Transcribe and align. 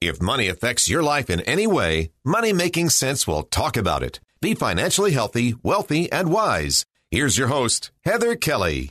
If 0.00 0.20
money 0.20 0.48
affects 0.48 0.88
your 0.88 1.02
life 1.02 1.30
in 1.30 1.40
any 1.42 1.66
way, 1.66 2.10
Money 2.24 2.52
Making 2.52 2.90
Sense 2.90 3.26
will 3.26 3.42
talk 3.44 3.76
about 3.76 4.02
it. 4.02 4.20
Be 4.40 4.54
financially 4.54 5.12
healthy, 5.12 5.54
wealthy, 5.62 6.10
and 6.12 6.30
wise. 6.30 6.84
Here's 7.10 7.38
your 7.38 7.48
host, 7.48 7.90
Heather 8.04 8.36
Kelly. 8.36 8.90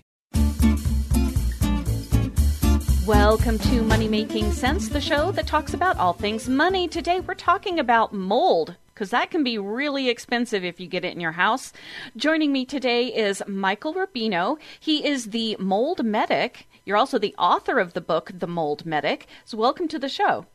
Welcome 3.05 3.59
to 3.59 3.83
Money 3.83 4.07
Making 4.07 4.51
Sense, 4.53 4.89
the 4.89 5.01
show 5.01 5.31
that 5.33 5.45
talks 5.45 5.73
about 5.73 5.97
all 5.97 6.13
things 6.13 6.47
money. 6.47 6.87
Today 6.87 7.19
we're 7.19 7.35
talking 7.35 7.77
about 7.79 8.13
mold 8.13 8.75
because 8.93 9.09
that 9.09 9.29
can 9.29 9.43
be 9.43 9.57
really 9.57 10.09
expensive 10.09 10.63
if 10.63 10.79
you 10.79 10.87
get 10.87 11.03
it 11.03 11.13
in 11.13 11.19
your 11.19 11.33
house. 11.33 11.73
Joining 12.15 12.51
me 12.51 12.65
today 12.65 13.07
is 13.07 13.43
Michael 13.45 13.93
Rubino. 13.93 14.57
He 14.79 15.05
is 15.05 15.25
the 15.25 15.57
mold 15.59 16.05
medic. 16.05 16.67
You're 16.85 16.97
also 16.97 17.19
the 17.19 17.35
author 17.37 17.79
of 17.79 17.93
the 17.93 18.01
book, 18.01 18.31
The 18.33 18.47
Mold 18.47 18.85
Medic. 18.85 19.27
So, 19.45 19.57
welcome 19.57 19.87
to 19.89 19.99
the 19.99 20.09
show. 20.09 20.45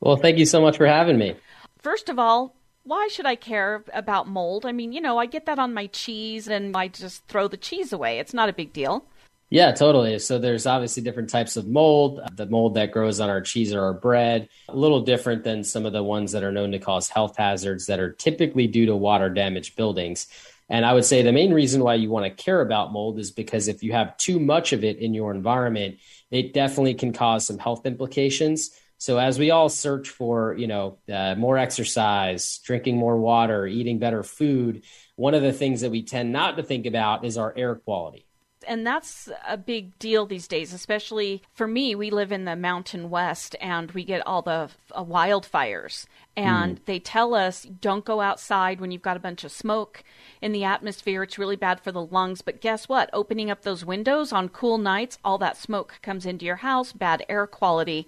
Well, 0.00 0.16
thank 0.16 0.38
you 0.38 0.46
so 0.46 0.60
much 0.60 0.76
for 0.76 0.86
having 0.86 1.18
me. 1.18 1.36
First 1.78 2.08
of 2.08 2.18
all, 2.18 2.54
why 2.84 3.08
should 3.08 3.26
I 3.26 3.34
care 3.34 3.84
about 3.92 4.26
mold? 4.26 4.64
I 4.64 4.72
mean, 4.72 4.92
you 4.92 5.00
know, 5.00 5.18
I 5.18 5.26
get 5.26 5.46
that 5.46 5.58
on 5.58 5.74
my 5.74 5.86
cheese 5.88 6.48
and 6.48 6.76
I 6.76 6.88
just 6.88 7.26
throw 7.28 7.48
the 7.48 7.56
cheese 7.56 7.92
away. 7.92 8.18
It's 8.18 8.34
not 8.34 8.48
a 8.48 8.54
big 8.54 8.72
deal. 8.72 9.04
Yeah, 9.50 9.72
totally. 9.72 10.18
So 10.20 10.38
there's 10.38 10.64
obviously 10.64 11.02
different 11.02 11.28
types 11.28 11.56
of 11.56 11.66
mold. 11.66 12.20
The 12.36 12.46
mold 12.46 12.74
that 12.74 12.92
grows 12.92 13.18
on 13.18 13.28
our 13.28 13.40
cheese 13.40 13.74
or 13.74 13.82
our 13.82 13.92
bread, 13.92 14.48
a 14.68 14.76
little 14.76 15.00
different 15.00 15.42
than 15.42 15.64
some 15.64 15.84
of 15.84 15.92
the 15.92 16.04
ones 16.04 16.32
that 16.32 16.44
are 16.44 16.52
known 16.52 16.70
to 16.70 16.78
cause 16.78 17.08
health 17.08 17.36
hazards 17.36 17.86
that 17.86 17.98
are 17.98 18.12
typically 18.12 18.68
due 18.68 18.86
to 18.86 18.94
water 18.94 19.28
damaged 19.28 19.76
buildings. 19.76 20.28
And 20.68 20.86
I 20.86 20.92
would 20.92 21.04
say 21.04 21.22
the 21.22 21.32
main 21.32 21.52
reason 21.52 21.82
why 21.82 21.94
you 21.94 22.10
want 22.10 22.24
to 22.24 22.42
care 22.42 22.60
about 22.60 22.92
mold 22.92 23.18
is 23.18 23.32
because 23.32 23.66
if 23.66 23.82
you 23.82 23.90
have 23.92 24.16
too 24.18 24.38
much 24.38 24.72
of 24.72 24.84
it 24.84 24.98
in 24.98 25.14
your 25.14 25.34
environment, 25.34 25.98
it 26.30 26.54
definitely 26.54 26.94
can 26.94 27.12
cause 27.12 27.44
some 27.44 27.58
health 27.58 27.84
implications. 27.86 28.70
So 29.00 29.16
as 29.16 29.38
we 29.38 29.50
all 29.50 29.70
search 29.70 30.10
for, 30.10 30.54
you 30.58 30.66
know, 30.66 30.98
uh, 31.10 31.34
more 31.34 31.56
exercise, 31.56 32.58
drinking 32.58 32.98
more 32.98 33.16
water, 33.16 33.66
eating 33.66 33.98
better 33.98 34.22
food, 34.22 34.82
one 35.16 35.32
of 35.32 35.40
the 35.40 35.54
things 35.54 35.80
that 35.80 35.90
we 35.90 36.02
tend 36.02 36.34
not 36.34 36.58
to 36.58 36.62
think 36.62 36.84
about 36.84 37.24
is 37.24 37.38
our 37.38 37.54
air 37.56 37.76
quality. 37.76 38.26
And 38.68 38.86
that's 38.86 39.30
a 39.48 39.56
big 39.56 39.98
deal 39.98 40.26
these 40.26 40.46
days, 40.46 40.74
especially 40.74 41.42
for 41.54 41.66
me. 41.66 41.94
We 41.94 42.10
live 42.10 42.30
in 42.30 42.44
the 42.44 42.56
mountain 42.56 43.08
west 43.08 43.56
and 43.58 43.90
we 43.92 44.04
get 44.04 44.26
all 44.26 44.42
the 44.42 44.68
uh, 44.92 45.02
wildfires. 45.02 46.04
And 46.36 46.76
mm. 46.76 46.84
they 46.84 46.98
tell 46.98 47.34
us 47.34 47.62
don't 47.62 48.04
go 48.04 48.20
outside 48.20 48.82
when 48.82 48.90
you've 48.90 49.00
got 49.00 49.16
a 49.16 49.20
bunch 49.20 49.44
of 49.44 49.50
smoke 49.50 50.04
in 50.42 50.52
the 50.52 50.64
atmosphere. 50.64 51.22
It's 51.22 51.38
really 51.38 51.56
bad 51.56 51.80
for 51.80 51.90
the 51.90 52.04
lungs. 52.04 52.42
But 52.42 52.60
guess 52.60 52.86
what? 52.86 53.08
Opening 53.14 53.50
up 53.50 53.62
those 53.62 53.82
windows 53.82 54.30
on 54.30 54.50
cool 54.50 54.76
nights, 54.76 55.18
all 55.24 55.38
that 55.38 55.56
smoke 55.56 55.94
comes 56.02 56.26
into 56.26 56.44
your 56.44 56.56
house, 56.56 56.92
bad 56.92 57.24
air 57.30 57.46
quality 57.46 58.06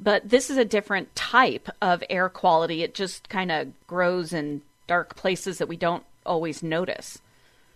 but 0.00 0.28
this 0.28 0.50
is 0.50 0.56
a 0.56 0.64
different 0.64 1.14
type 1.14 1.68
of 1.80 2.02
air 2.10 2.28
quality. 2.28 2.82
It 2.82 2.94
just 2.94 3.28
kind 3.28 3.50
of 3.50 3.68
grows 3.86 4.32
in 4.32 4.62
dark 4.86 5.16
places 5.16 5.58
that 5.58 5.68
we 5.68 5.76
don't 5.76 6.04
always 6.26 6.62
notice. 6.62 7.18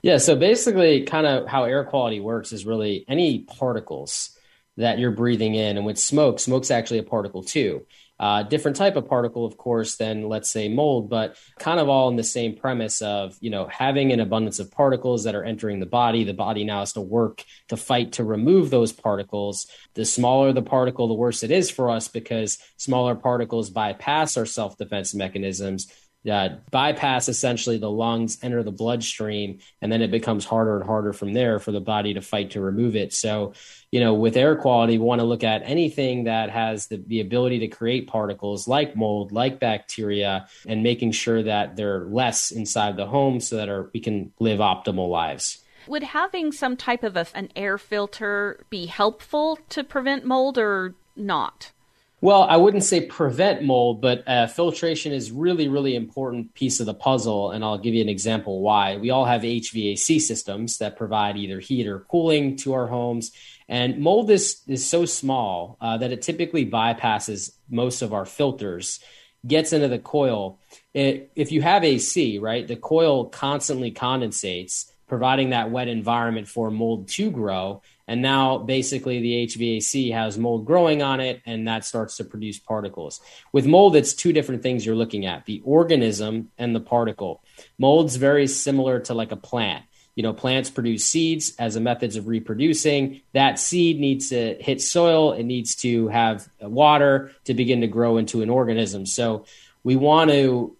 Yeah, 0.02 0.18
so 0.18 0.36
basically, 0.36 1.02
kind 1.04 1.26
of 1.26 1.46
how 1.48 1.64
air 1.64 1.84
quality 1.84 2.20
works 2.20 2.52
is 2.52 2.64
really 2.64 3.04
any 3.08 3.40
particles 3.40 4.30
that 4.76 4.98
you're 4.98 5.10
breathing 5.10 5.54
in. 5.54 5.76
And 5.76 5.84
with 5.84 5.98
smoke, 5.98 6.38
smoke's 6.38 6.70
actually 6.70 7.00
a 7.00 7.04
particle 7.04 7.42
too. 7.42 7.84
Uh, 8.20 8.42
different 8.42 8.76
type 8.76 8.96
of 8.96 9.08
particle, 9.08 9.44
of 9.44 9.56
course, 9.56 9.96
than 9.96 10.28
let's 10.28 10.50
say 10.50 10.68
mold, 10.68 11.08
but 11.08 11.36
kind 11.58 11.78
of 11.78 11.88
all 11.88 12.08
in 12.08 12.16
the 12.16 12.24
same 12.24 12.56
premise 12.56 13.00
of 13.00 13.36
you 13.40 13.50
know 13.50 13.66
having 13.68 14.12
an 14.12 14.20
abundance 14.20 14.58
of 14.58 14.70
particles 14.70 15.24
that 15.24 15.34
are 15.34 15.44
entering 15.44 15.78
the 15.78 15.86
body. 15.86 16.24
The 16.24 16.34
body 16.34 16.64
now 16.64 16.80
has 16.80 16.94
to 16.94 17.00
work 17.00 17.44
to 17.68 17.76
fight 17.76 18.12
to 18.12 18.24
remove 18.24 18.70
those 18.70 18.92
particles. 18.92 19.66
The 19.94 20.04
smaller 20.04 20.52
the 20.52 20.62
particle, 20.62 21.08
the 21.08 21.14
worse 21.14 21.42
it 21.42 21.50
is 21.50 21.70
for 21.70 21.90
us 21.90 22.08
because 22.08 22.58
smaller 22.76 23.14
particles 23.14 23.70
bypass 23.70 24.36
our 24.36 24.46
self 24.46 24.76
defense 24.76 25.14
mechanisms 25.14 25.92
uh, 26.28 26.56
bypass 26.70 27.28
essentially 27.28 27.78
the 27.78 27.90
lungs, 27.90 28.38
enter 28.42 28.62
the 28.62 28.72
bloodstream, 28.72 29.58
and 29.80 29.90
then 29.90 30.02
it 30.02 30.10
becomes 30.10 30.44
harder 30.44 30.76
and 30.76 30.84
harder 30.84 31.12
from 31.12 31.32
there 31.32 31.58
for 31.58 31.72
the 31.72 31.80
body 31.80 32.14
to 32.14 32.20
fight 32.20 32.52
to 32.52 32.60
remove 32.60 32.96
it. 32.96 33.12
So, 33.12 33.54
you 33.90 34.00
know, 34.00 34.14
with 34.14 34.36
air 34.36 34.56
quality, 34.56 34.98
we 34.98 35.04
want 35.04 35.20
to 35.20 35.24
look 35.24 35.44
at 35.44 35.62
anything 35.64 36.24
that 36.24 36.50
has 36.50 36.88
the, 36.88 37.02
the 37.06 37.20
ability 37.20 37.60
to 37.60 37.68
create 37.68 38.06
particles 38.06 38.68
like 38.68 38.96
mold, 38.96 39.32
like 39.32 39.60
bacteria, 39.60 40.48
and 40.66 40.82
making 40.82 41.12
sure 41.12 41.42
that 41.42 41.76
they're 41.76 42.04
less 42.04 42.50
inside 42.50 42.96
the 42.96 43.06
home 43.06 43.40
so 43.40 43.56
that 43.56 43.68
our, 43.68 43.90
we 43.92 44.00
can 44.00 44.32
live 44.38 44.58
optimal 44.58 45.08
lives. 45.08 45.64
Would 45.86 46.02
having 46.02 46.52
some 46.52 46.76
type 46.76 47.02
of 47.02 47.16
a, 47.16 47.26
an 47.34 47.48
air 47.56 47.78
filter 47.78 48.64
be 48.68 48.86
helpful 48.86 49.58
to 49.70 49.82
prevent 49.82 50.24
mold 50.24 50.58
or 50.58 50.94
not? 51.16 51.72
Well, 52.20 52.42
I 52.42 52.56
wouldn't 52.56 52.82
say 52.82 53.02
prevent 53.02 53.62
mold, 53.62 54.00
but 54.00 54.26
uh, 54.26 54.48
filtration 54.48 55.12
is 55.12 55.30
really, 55.30 55.68
really 55.68 55.94
important 55.94 56.52
piece 56.52 56.80
of 56.80 56.86
the 56.86 56.94
puzzle. 56.94 57.52
And 57.52 57.64
I'll 57.64 57.78
give 57.78 57.94
you 57.94 58.02
an 58.02 58.08
example 58.08 58.60
why. 58.60 58.96
We 58.96 59.10
all 59.10 59.24
have 59.24 59.42
HVAC 59.42 60.20
systems 60.20 60.78
that 60.78 60.96
provide 60.96 61.36
either 61.36 61.60
heat 61.60 61.86
or 61.86 62.00
cooling 62.00 62.56
to 62.56 62.72
our 62.72 62.88
homes. 62.88 63.30
And 63.68 63.98
mold 63.98 64.32
is, 64.32 64.62
is 64.66 64.84
so 64.84 65.04
small 65.04 65.76
uh, 65.80 65.98
that 65.98 66.10
it 66.10 66.22
typically 66.22 66.68
bypasses 66.68 67.52
most 67.70 68.02
of 68.02 68.12
our 68.12 68.24
filters, 68.24 68.98
gets 69.46 69.72
into 69.72 69.86
the 69.86 70.00
coil. 70.00 70.58
It, 70.94 71.30
if 71.36 71.52
you 71.52 71.62
have 71.62 71.84
AC, 71.84 72.38
right, 72.38 72.66
the 72.66 72.76
coil 72.76 73.26
constantly 73.26 73.92
condensates, 73.92 74.90
providing 75.08 75.50
that 75.50 75.70
wet 75.70 75.88
environment 75.88 76.48
for 76.48 76.70
mold 76.70 77.08
to 77.08 77.30
grow 77.30 77.82
and 78.08 78.22
now 78.22 78.56
basically 78.56 79.20
the 79.20 79.46
HVAC 79.46 80.12
has 80.12 80.38
mold 80.38 80.64
growing 80.64 81.02
on 81.02 81.20
it 81.20 81.42
and 81.44 81.68
that 81.68 81.84
starts 81.84 82.16
to 82.16 82.24
produce 82.24 82.58
particles. 82.58 83.20
With 83.52 83.66
mold, 83.66 83.94
it's 83.94 84.14
two 84.14 84.32
different 84.32 84.62
things 84.62 84.84
you're 84.84 84.96
looking 84.96 85.26
at 85.26 85.44
the 85.44 85.60
organism 85.64 86.50
and 86.56 86.74
the 86.74 86.80
particle. 86.80 87.42
Mold's 87.78 88.16
very 88.16 88.46
similar 88.46 88.98
to 89.00 89.14
like 89.14 89.30
a 89.30 89.36
plant. 89.36 89.84
You 90.14 90.22
know, 90.22 90.32
plants 90.32 90.70
produce 90.70 91.04
seeds 91.04 91.54
as 91.60 91.76
a 91.76 91.80
methods 91.80 92.16
of 92.16 92.26
reproducing. 92.26 93.20
That 93.34 93.58
seed 93.60 94.00
needs 94.00 94.30
to 94.30 94.56
hit 94.58 94.80
soil, 94.80 95.32
it 95.32 95.44
needs 95.44 95.76
to 95.76 96.08
have 96.08 96.48
water 96.60 97.32
to 97.44 97.54
begin 97.54 97.82
to 97.82 97.86
grow 97.86 98.16
into 98.16 98.40
an 98.42 98.50
organism. 98.50 99.06
So 99.06 99.44
we 99.88 99.96
want 99.96 100.30
to 100.30 100.76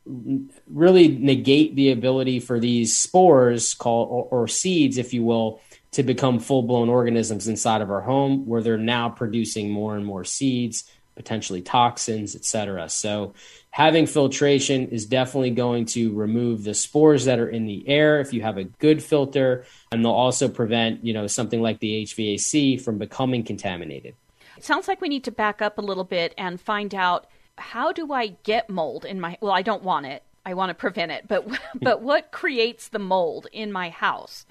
really 0.67 1.09
negate 1.09 1.75
the 1.75 1.93
ability 1.93 2.41
for 2.41 2.61
these 2.61 2.95
spores 2.95 3.73
called 3.73 4.07
or, 4.11 4.43
or 4.43 4.49
seeds, 4.49 4.99
if 4.99 5.15
you 5.15 5.25
will, 5.25 5.63
to 5.93 6.03
become 6.03 6.39
full 6.39 6.63
blown 6.63 6.91
organisms 6.91 7.49
inside 7.49 7.81
of 7.81 7.91
our 7.91 8.03
home 8.03 8.45
where 8.45 8.61
they're 8.61 8.77
now 8.77 9.09
producing 9.09 9.71
more 9.71 9.97
and 9.97 10.05
more 10.05 10.25
seeds, 10.25 10.85
potentially 11.17 11.63
toxins, 11.63 12.37
etc. 12.37 12.91
So 12.91 13.33
having 13.71 14.05
filtration 14.05 14.89
is 14.89 15.07
definitely 15.07 15.53
going 15.53 15.87
to 15.87 16.15
remove 16.15 16.63
the 16.63 16.75
spores 16.75 17.25
that 17.25 17.39
are 17.39 17.49
in 17.49 17.65
the 17.65 17.89
air 17.89 18.21
if 18.21 18.35
you 18.35 18.43
have 18.43 18.59
a 18.59 18.65
good 18.65 19.03
filter 19.03 19.65
and 19.91 20.05
they'll 20.05 20.13
also 20.13 20.51
prevent, 20.51 21.03
you 21.03 21.15
know, 21.15 21.27
something 21.27 21.63
like 21.63 21.81
the 21.81 22.03
HVAC 22.05 22.79
from 22.83 22.99
becoming 22.99 23.43
contaminated. 23.43 24.17
Sounds 24.61 24.87
like 24.87 25.01
we 25.01 25.09
need 25.09 25.25
to 25.25 25.33
back 25.33 25.63
up 25.63 25.79
a 25.79 25.81
little 25.81 26.05
bit 26.05 26.35
and 26.37 26.61
find 26.61 26.95
out 26.95 27.27
how 27.59 27.93
do 27.93 28.13
I 28.13 28.29
get 28.43 28.71
mold 28.71 29.05
in 29.05 29.21
my 29.21 29.39
well, 29.41 29.53
I 29.53 29.63
don't 29.63 29.83
want 29.83 30.07
it. 30.07 30.23
I 30.45 30.55
want 30.55 30.71
to 30.71 30.75
prevent 30.75 31.13
it, 31.13 31.29
but 31.29 31.47
but 31.75 32.03
what 32.03 32.31
creates 32.31 32.89
the 32.89 32.99
mold 32.99 33.47
in 33.53 33.73
my 33.73 33.91
house? 33.91 34.47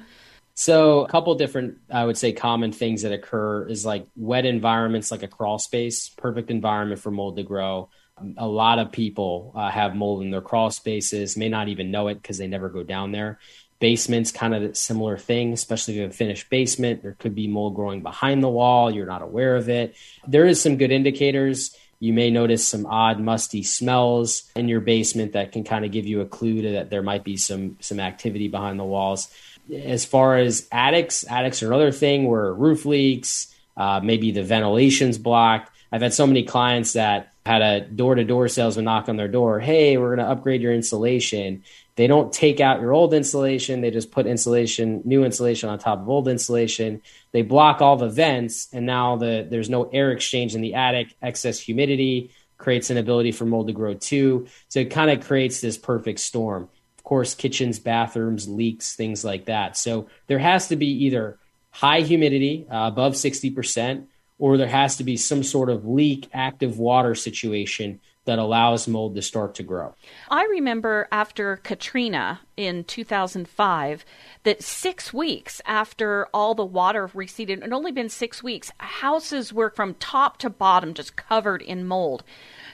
So, 0.60 1.06
a 1.06 1.08
couple 1.08 1.36
different, 1.36 1.78
I 1.88 2.04
would 2.04 2.18
say, 2.18 2.32
common 2.34 2.72
things 2.72 3.04
that 3.04 3.12
occur 3.12 3.68
is 3.68 3.86
like 3.86 4.08
wet 4.16 4.44
environments, 4.44 5.12
like 5.12 5.22
a 5.22 5.28
crawl 5.28 5.60
space, 5.60 6.10
perfect 6.10 6.50
environment 6.50 7.00
for 7.00 7.12
mold 7.12 7.38
to 7.38 7.44
grow. 7.44 7.90
A 8.38 8.48
lot 8.48 8.80
of 8.80 8.92
people 8.92 9.52
uh, 9.56 9.70
have 9.70 9.96
mold 9.96 10.24
in 10.24 10.32
their 10.32 10.42
crawl 10.42 10.72
spaces, 10.72 11.38
may 11.38 11.48
not 11.48 11.68
even 11.68 11.92
know 11.92 12.08
it 12.08 12.16
because 12.16 12.40
they 12.40 12.48
never 12.48 12.70
go 12.70 12.82
down 12.82 13.12
there. 13.12 13.38
Basements, 13.80 14.32
kind 14.32 14.56
of 14.56 14.76
similar 14.76 15.16
thing, 15.16 15.54
especially 15.54 15.94
if 15.94 15.98
you 15.98 16.02
have 16.02 16.12
a 16.12 16.16
finished 16.16 16.50
basement. 16.50 17.04
There 17.04 17.16
could 17.20 17.36
be 17.36 17.48
mold 17.48 17.76
growing 17.76 18.02
behind 18.02 18.42
the 18.42 18.50
wall. 18.50 18.90
You're 18.90 19.06
not 19.06 19.22
aware 19.22 19.58
of 19.58 19.70
it. 19.70 19.96
There 20.28 20.48
is 20.48 20.60
some 20.60 20.78
good 20.78 20.92
indicators. 20.92 21.78
You 22.00 22.14
may 22.14 22.30
notice 22.30 22.68
some 22.68 22.86
odd 22.86 23.20
musty 23.20 23.64
smells 23.64 24.52
in 24.56 24.68
your 24.68 24.82
basement 24.82 25.34
that 25.34 25.52
can 25.52 25.64
kind 25.64 25.84
of 25.84 25.92
give 25.92 26.06
you 26.06 26.22
a 26.22 26.26
clue 26.26 26.62
to 26.62 26.72
that 26.74 26.90
there 26.90 27.02
might 27.02 27.24
be 27.24 27.38
some 27.38 27.78
some 27.80 28.00
activity 28.00 28.48
behind 28.48 28.80
the 28.80 28.84
walls 28.84 29.30
as 29.74 30.06
far 30.06 30.38
as 30.38 30.68
attics, 30.72 31.26
attics 31.30 31.62
are 31.62 31.68
another 31.68 31.92
thing 31.92 32.28
where 32.28 32.54
roof 32.54 32.86
leaks, 32.86 33.54
uh, 33.76 34.00
maybe 34.04 34.32
the 34.32 34.44
ventilation's 34.44 35.18
blocked. 35.18 35.72
I've 35.92 36.02
had 36.02 36.14
so 36.14 36.28
many 36.28 36.44
clients 36.44 36.94
that 36.94 37.34
had 37.46 37.62
a 37.62 37.82
door 37.82 38.16
to 38.16 38.24
door 38.24 38.48
salesman 38.48 38.86
knock 38.86 39.08
on 39.08 39.16
their 39.16 39.28
door. 39.28 39.60
Hey, 39.60 39.98
we're 39.98 40.16
going 40.16 40.26
to 40.26 40.32
upgrade 40.32 40.62
your 40.62 40.74
insulation. 40.74 41.64
They 41.98 42.06
don't 42.06 42.32
take 42.32 42.60
out 42.60 42.80
your 42.80 42.94
old 42.94 43.16
insulation. 43.16 43.82
They 43.82 43.90
just 43.90 44.12
put 44.12 44.28
insulation, 44.28 45.02
new 45.04 45.26
insulation 45.26 45.68
on 45.70 45.80
top 45.80 46.00
of 46.00 46.08
old 46.08 46.28
insulation. 46.28 47.02
They 47.32 47.42
block 47.42 47.82
all 47.82 47.98
the 47.98 48.08
vents, 48.08 48.68
and 48.72 48.86
now 48.86 49.18
the 49.18 49.48
there's 49.50 49.70
no 49.70 49.90
air 49.90 50.12
exchange 50.12 50.54
in 50.54 50.62
the 50.62 50.76
attic. 50.76 51.16
Excess 51.24 51.60
humidity 51.60 52.32
creates 52.60 52.92
an 52.92 52.98
ability 52.98 53.32
for 53.32 53.46
mold 53.46 53.68
to 53.68 53.74
grow 53.74 53.96
too. 53.96 54.46
So 54.70 54.80
it 54.80 54.92
kind 54.92 55.10
of 55.10 55.26
creates 55.26 55.60
this 55.60 55.78
perfect 55.78 56.20
storm. 56.20 56.70
Of 57.00 57.04
course, 57.04 57.34
kitchens, 57.34 57.80
bathrooms, 57.80 58.48
leaks, 58.48 58.96
things 58.96 59.26
like 59.26 59.46
that. 59.46 59.76
So 59.76 60.08
there 60.28 60.40
has 60.40 60.68
to 60.68 60.76
be 60.76 61.06
either 61.06 61.40
high 61.72 62.02
humidity 62.02 62.68
uh, 62.72 62.88
above 62.88 63.14
60%, 63.14 64.06
or 64.38 64.58
there 64.58 64.68
has 64.68 64.98
to 64.98 65.04
be 65.04 65.18
some 65.18 65.42
sort 65.42 65.72
of 65.72 65.88
leak 65.88 66.30
active 66.32 66.78
water 66.78 67.16
situation 67.16 68.02
that 68.28 68.40
allows 68.40 68.88
mold 68.88 69.16
to 69.16 69.22
start 69.22 69.56
to 69.56 69.64
grow. 69.64 69.96
I 70.30 70.44
remember 70.46 71.08
after 71.12 71.58
Katrina 71.58 72.42
in 72.58 72.84
2005 72.84 74.06
that 74.44 74.62
six 74.62 75.14
weeks 75.14 75.62
after 75.66 76.28
all 76.34 76.54
the 76.54 76.66
water 76.66 77.10
receded, 77.14 77.64
it 77.64 77.72
only 77.72 77.94
been 77.94 78.10
six 78.10 78.44
weeks, 78.44 78.70
houses 78.80 79.54
were 79.54 79.70
from 79.70 79.94
top 79.96 80.38
to 80.40 80.50
bottom 80.50 80.94
just 80.94 81.16
covered 81.16 81.62
in 81.62 81.88
mold. 81.88 82.24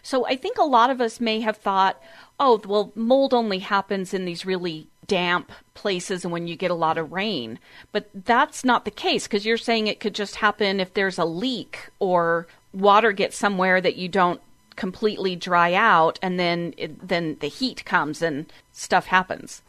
So 0.02 0.26
I 0.26 0.36
think 0.36 0.58
a 0.58 0.64
lot 0.64 0.90
of 0.90 1.00
us 1.00 1.22
may 1.22 1.40
have 1.42 1.58
thought, 1.58 2.02
oh, 2.40 2.60
well, 2.66 2.92
mold 2.96 3.34
only 3.34 3.60
happens 3.60 4.14
in 4.14 4.26
these 4.26 4.46
really 4.46 4.88
damp 5.06 5.52
places 5.76 6.24
and 6.24 6.32
when 6.32 6.48
you 6.48 6.56
get 6.56 6.72
a 6.72 6.76
lot 6.76 6.98
of 6.98 7.12
rain. 7.12 7.60
But 7.92 8.10
that's 8.14 8.66
not 8.66 8.86
the 8.86 8.92
case 8.92 9.28
because 9.28 9.46
you're 9.46 9.58
saying 9.58 9.86
it 9.86 10.00
could 10.00 10.16
just 10.16 10.38
happen 10.38 10.80
if 10.80 10.96
there's 10.96 11.20
a 11.20 11.26
leak 11.26 11.90
or 12.00 12.48
water 12.74 13.12
gets 13.12 13.38
somewhere 13.38 13.80
that 13.80 13.98
you 13.98 14.10
don't 14.10 14.42
completely 14.76 15.36
dry 15.36 15.74
out 15.74 16.20
and 16.22 16.40
then 16.40 16.74
it, 16.78 17.08
then 17.08 17.38
the 17.40 17.48
heat 17.48 17.86
comes 17.86 18.22
and 18.22 18.52
stuff 18.72 19.08
happens. 19.08 19.62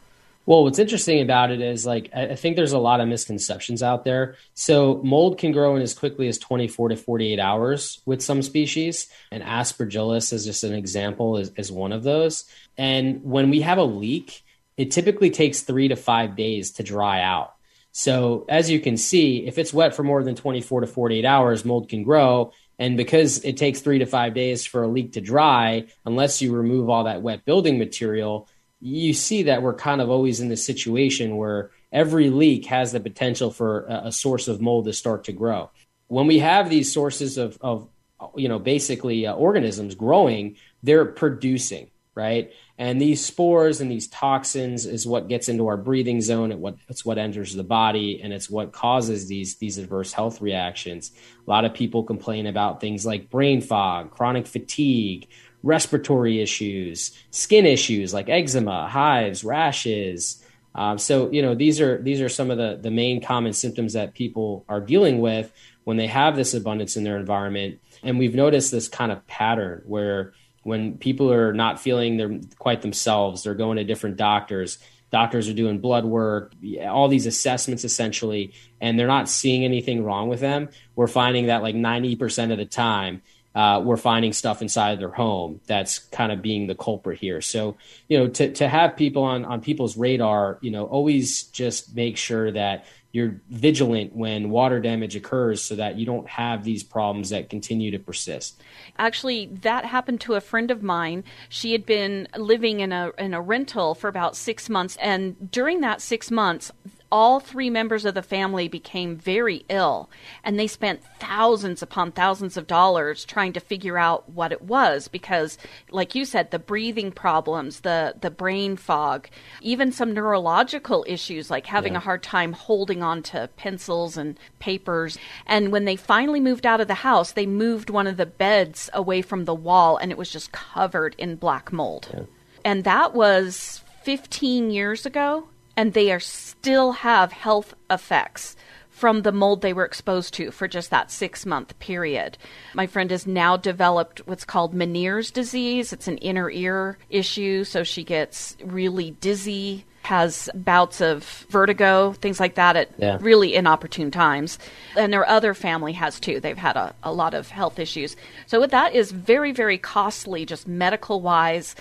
Well, 0.47 0.65
what's 0.65 0.79
interesting 0.79 1.23
about 1.23 1.51
it 1.51 1.63
is 1.63 1.87
like 1.87 2.11
I 2.15 2.35
think 2.35 2.57
there's 2.57 2.73
a 2.73 2.79
lot 2.79 3.01
of 3.01 3.09
misconceptions 3.09 3.83
out 3.83 4.05
there. 4.05 4.37
So 4.53 5.01
mold 5.03 5.39
can 5.39 5.53
grow 5.53 5.75
in 5.77 5.83
as 5.83 5.95
quickly 5.95 6.29
as 6.29 6.39
24 6.39 6.91
to 6.91 6.97
48 6.97 7.39
hours 7.41 8.03
with 8.05 8.23
some 8.23 8.43
species, 8.43 9.09
and 9.31 9.43
aspergillus 9.43 10.33
is 10.33 10.45
just 10.45 10.65
an 10.65 10.75
example 10.75 11.39
is, 11.39 11.51
is 11.57 11.73
one 11.73 11.93
of 11.93 12.03
those. 12.03 12.45
And 12.77 13.25
when 13.25 13.49
we 13.49 13.63
have 13.63 13.79
a 13.79 13.85
leak, 13.85 14.43
it 14.77 14.91
typically 14.91 15.31
takes 15.31 15.63
three 15.63 15.89
to 15.89 15.97
five 15.97 16.37
days 16.37 16.73
to 16.73 16.83
dry 16.83 17.23
out. 17.23 17.55
So 17.93 18.45
as 18.49 18.69
you 18.69 18.81
can 18.81 18.97
see, 18.97 19.47
if 19.47 19.57
it's 19.57 19.73
wet 19.73 19.95
for 19.95 20.03
more 20.03 20.25
than 20.25 20.35
24 20.35 20.81
to 20.81 20.87
48 20.87 21.25
hours, 21.25 21.65
mold 21.65 21.89
can 21.89 22.03
grow. 22.03 22.53
And 22.79 22.97
because 22.97 23.45
it 23.45 23.57
takes 23.57 23.81
three 23.81 23.99
to 24.01 24.07
five 24.07 24.35
days 24.35 24.67
for 24.67 24.83
a 24.83 24.89
leak 24.89 25.13
to 25.13 25.21
dry, 25.21 25.87
unless 26.05 26.43
you 26.43 26.53
remove 26.53 26.89
all 26.89 27.05
that 27.05 27.23
wet 27.23 27.45
building 27.45 27.79
material, 27.79 28.49
you 28.81 29.15
see 29.15 29.45
that 29.45 29.63
we're 29.63 29.75
kind 29.75 30.01
of 30.01 30.11
always 30.11 30.41
in 30.41 30.49
this 30.49 30.65
situation 30.65 31.37
where 31.37 31.71
every 31.93 32.31
leak 32.31 32.67
has 32.67 32.93
the 32.93 33.01
potential 33.01 33.51
for 33.51 33.85
a, 33.87 34.03
a 34.07 34.13
source 34.13 34.49
of 34.49 34.61
mold 34.61 34.87
to 34.87 34.93
start 34.93 35.25
to 35.25 35.33
grow. 35.33 35.71
When 36.09 36.27
we 36.27 36.41
have 36.41 36.69
these 36.69 36.93
sources 36.93 37.39
of, 37.39 37.57
of 37.61 37.89
you 38.37 38.49
know, 38.49 38.59
basically 38.59 39.27
uh, 39.27 39.35
organisms 39.35 39.95
growing, 39.95 40.57
they're 40.83 41.05
producing 41.05 41.91
right? 42.15 42.53
And 42.77 43.01
these 43.01 43.25
spores 43.25 43.81
and 43.81 43.89
these 43.89 44.09
toxins 44.09 44.85
is 44.85 45.07
what 45.07 45.29
gets 45.29 45.49
into 45.49 45.69
our 45.69 45.77
breathing 45.77 46.21
zone. 46.21 46.51
It 46.51 46.59
what 46.59 46.77
it's 46.89 47.05
what 47.05 47.19
enters 47.19 47.55
the 47.55 47.63
body, 47.63 48.21
and 48.21 48.33
it's 48.33 48.51
what 48.51 48.73
causes 48.73 49.29
these 49.29 49.57
these 49.57 49.79
adverse 49.79 50.13
health 50.13 50.41
reactions. 50.41 51.13
A 51.47 51.51
lot 51.51 51.65
of 51.65 51.73
people 51.73 52.03
complain 52.03 52.47
about 52.47 52.81
things 52.81 53.07
like 53.07 53.31
brain 53.31 53.61
fog, 53.61 54.11
chronic 54.11 54.49
fatigue, 54.49 55.29
respiratory 55.63 56.41
issues, 56.41 57.17
skin 57.31 57.65
issues 57.65 58.13
like 58.13 58.29
eczema, 58.29 58.89
hives, 58.89 59.45
rashes. 59.45 60.43
Um, 60.75 60.99
so 60.99 61.31
you 61.31 61.43
know 61.43 61.55
these 61.55 61.81
are 61.81 62.03
these 62.03 62.21
are 62.21 62.29
some 62.29 62.51
of 62.51 62.59
the 62.59 62.77
the 62.83 62.91
main 62.91 63.23
common 63.23 63.53
symptoms 63.53 63.93
that 63.93 64.15
people 64.15 64.65
are 64.69 64.81
dealing 64.81 65.21
with 65.21 65.53
when 65.85 65.97
they 65.97 66.09
have 66.09 66.35
this 66.35 66.55
abundance 66.55 66.97
in 66.97 67.05
their 67.05 67.19
environment. 67.19 67.79
And 68.03 68.19
we've 68.19 68.35
noticed 68.35 68.73
this 68.73 68.89
kind 68.89 69.13
of 69.13 69.25
pattern 69.29 69.83
where 69.87 70.33
when 70.65 70.99
people 70.99 71.33
are 71.33 71.53
not 71.53 71.81
feeling 71.81 72.17
they're 72.17 72.41
quite 72.59 72.83
themselves, 72.83 73.43
they're 73.43 73.55
going 73.55 73.77
to 73.77 73.85
different 73.85 74.17
doctors. 74.17 74.79
Doctors 75.11 75.49
are 75.49 75.55
doing 75.55 75.79
blood 75.79 76.05
work, 76.05 76.53
all 76.89 77.07
these 77.09 77.27
assessments 77.27 77.85
essentially, 77.85 78.53
and 78.81 78.99
they're 78.99 79.07
not 79.07 79.29
seeing 79.29 79.65
anything 79.65 80.03
wrong 80.03 80.29
with 80.29 80.41
them. 80.41 80.69
We're 80.97 81.07
finding 81.07 81.47
that 81.47 81.63
like 81.63 81.77
90% 81.77 82.51
of 82.51 82.59
the 82.59 82.65
time, 82.65 83.23
uh, 83.55 83.81
we're 83.85 83.97
finding 83.97 84.33
stuff 84.33 84.63
inside 84.63 84.99
their 84.99 85.11
home 85.11 85.61
that's 85.67 86.01
kind 86.01 86.33
of 86.33 86.43
being 86.43 86.67
the 86.67 86.75
culprit 86.75 87.21
here. 87.21 87.41
So, 87.41 87.77
you 88.09 88.19
know, 88.19 88.29
to, 88.29 88.53
to 88.55 88.69
have 88.69 88.97
people 88.97 89.23
on, 89.23 89.45
on 89.45 89.61
people's 89.61 89.97
radar, 89.97 90.59
you 90.61 90.73
know, 90.73 90.87
always 90.87 91.45
just 91.45 91.95
make 91.95 92.17
sure 92.17 92.51
that 92.51 92.87
you're 93.15 93.41
vigilant 93.49 94.13
when 94.13 94.51
water 94.51 94.81
damage 94.81 95.15
occurs 95.15 95.63
so 95.63 95.77
that 95.77 95.97
you 95.97 96.05
don't 96.05 96.29
have 96.29 96.65
these 96.65 96.83
problems 96.83 97.31
that 97.31 97.49
continue 97.49 97.93
to 97.93 97.99
persist. 97.99 98.61
Actually, 98.99 99.47
that 99.63 99.85
happened 99.85 100.21
to 100.21 100.35
a 100.35 100.41
friend 100.41 100.73
of 100.73 100.83
mine. 100.83 101.23
She 101.49 101.71
had 101.71 101.87
been 101.87 102.27
living 102.37 102.81
in 102.81 102.91
a 102.91 103.13
in 103.17 103.33
a 103.33 103.41
rental 103.41 103.95
for 103.95 104.09
about 104.09 104.35
6 104.35 104.69
months 104.69 104.99
and 105.01 105.49
during 105.53 105.81
that 105.81 106.03
6 106.03 106.33
months 106.33 106.73
all 107.11 107.41
three 107.41 107.71
members 107.71 108.05
of 108.05 108.15
the 108.15 108.23
family 108.23 108.69
became 108.69 109.17
very 109.17 109.65
ill, 109.69 110.11
and 110.43 110.59
they 110.59 110.67
spent 110.67 111.03
thousands 111.21 111.83
upon 111.83 112.13
thousands 112.13 112.57
of 112.57 112.67
dollars 112.67 113.25
trying 113.25 113.53
to 113.53 113.61
figure 113.61 113.97
out 113.97 114.29
what 114.31 114.53
it 114.53 114.63
was 114.63 115.09
because, 115.09 115.57
like 115.91 116.15
you 116.15 116.25
said, 116.25 116.51
the 116.51 116.59
breathing 116.59 117.13
problems, 117.13 117.81
the, 117.81 118.15
the 118.21 118.31
brain 118.31 118.77
fog, 118.77 119.29
even 119.61 119.93
some 119.93 120.13
neurological 120.13 121.05
issues 121.09 121.51
like 121.51 121.67
having 121.67 121.93
yeah. 121.93 121.99
a 121.99 122.03
hard 122.03 122.23
time 122.23 122.53
holding 122.53 123.03
on 123.03 123.23
to 123.23 123.49
pencils 123.57 124.17
and 124.17 124.39
papers. 124.59 125.19
And 125.47 125.71
when 125.71 125.85
they 125.85 125.97
finally 125.97 126.41
moved 126.41 126.67
out 126.67 126.81
of 126.81 126.89
the 126.89 126.95
house, 126.95 127.33
they 127.33 127.47
moved 127.47 127.91
one 127.91 128.07
of 128.07 128.17
the 128.17 128.27
beds 128.27 128.91
away 128.93 129.23
from 129.23 129.45
the 129.45 129.55
wall, 129.55 129.97
and 129.97 130.11
it 130.11 130.19
was 130.19 130.31
just 130.31 130.53
covered 130.53 131.15
in 131.19 131.37
black 131.37 131.73
mold. 131.73 132.09
Yeah. 132.13 132.25
And 132.65 132.85
that 132.85 133.15
was 133.15 133.83
15 134.03 134.71
years 134.71 135.07
ago 135.07 135.49
and 135.77 135.93
they 135.93 136.13
are 136.13 136.21
still 136.21 136.93
have 136.93 137.33
health 137.33 137.75
effects 137.91 138.57
from 138.95 139.23
the 139.23 139.33
mold 139.33 139.61
they 139.61 139.73
were 139.73 139.85
exposed 139.85 140.33
to 140.35 140.53
for 140.53 140.69
just 140.69 140.91
that 140.91 141.11
six 141.11 141.45
month 141.45 141.77
period. 141.81 142.39
My 142.75 142.87
friend 142.87 143.11
has 143.11 143.27
now 143.27 143.57
developed 143.57 144.21
what's 144.27 144.45
called 144.45 144.73
Meniere's 144.73 145.33
disease. 145.33 145.93
It's 145.93 146.07
an 146.07 146.19
inner 146.19 146.49
ear 146.49 146.97
issue, 147.11 147.65
so 147.65 147.83
she 147.83 148.05
gets 148.05 148.57
really 148.65 149.11
dizzy, 149.11 149.85
has 150.05 150.49
bouts 150.55 151.01
of 151.01 151.25
vertigo, 151.51 152.13
things 152.13 152.39
like 152.39 152.55
that 152.55 152.77
at 152.77 152.91
yeah. 152.97 153.19
really 153.21 153.57
inopportune 153.57 154.13
times. 154.13 154.61
And 154.97 155.13
their 155.13 155.29
other 155.29 155.55
family 155.55 155.95
has 155.95 156.21
too. 156.21 156.39
They've 156.39 156.57
had 156.57 156.77
a, 156.77 156.95
a 157.03 157.13
lot 157.13 157.35
of 157.35 157.49
health 157.49 157.81
issues. 157.81 158.15
So 158.47 158.65
that 158.65 158.95
is 158.95 159.11
very, 159.11 159.51
very 159.51 159.77
costly, 159.77 160.47
just 160.47 160.69
medical 160.69 161.21
wise 161.21 161.75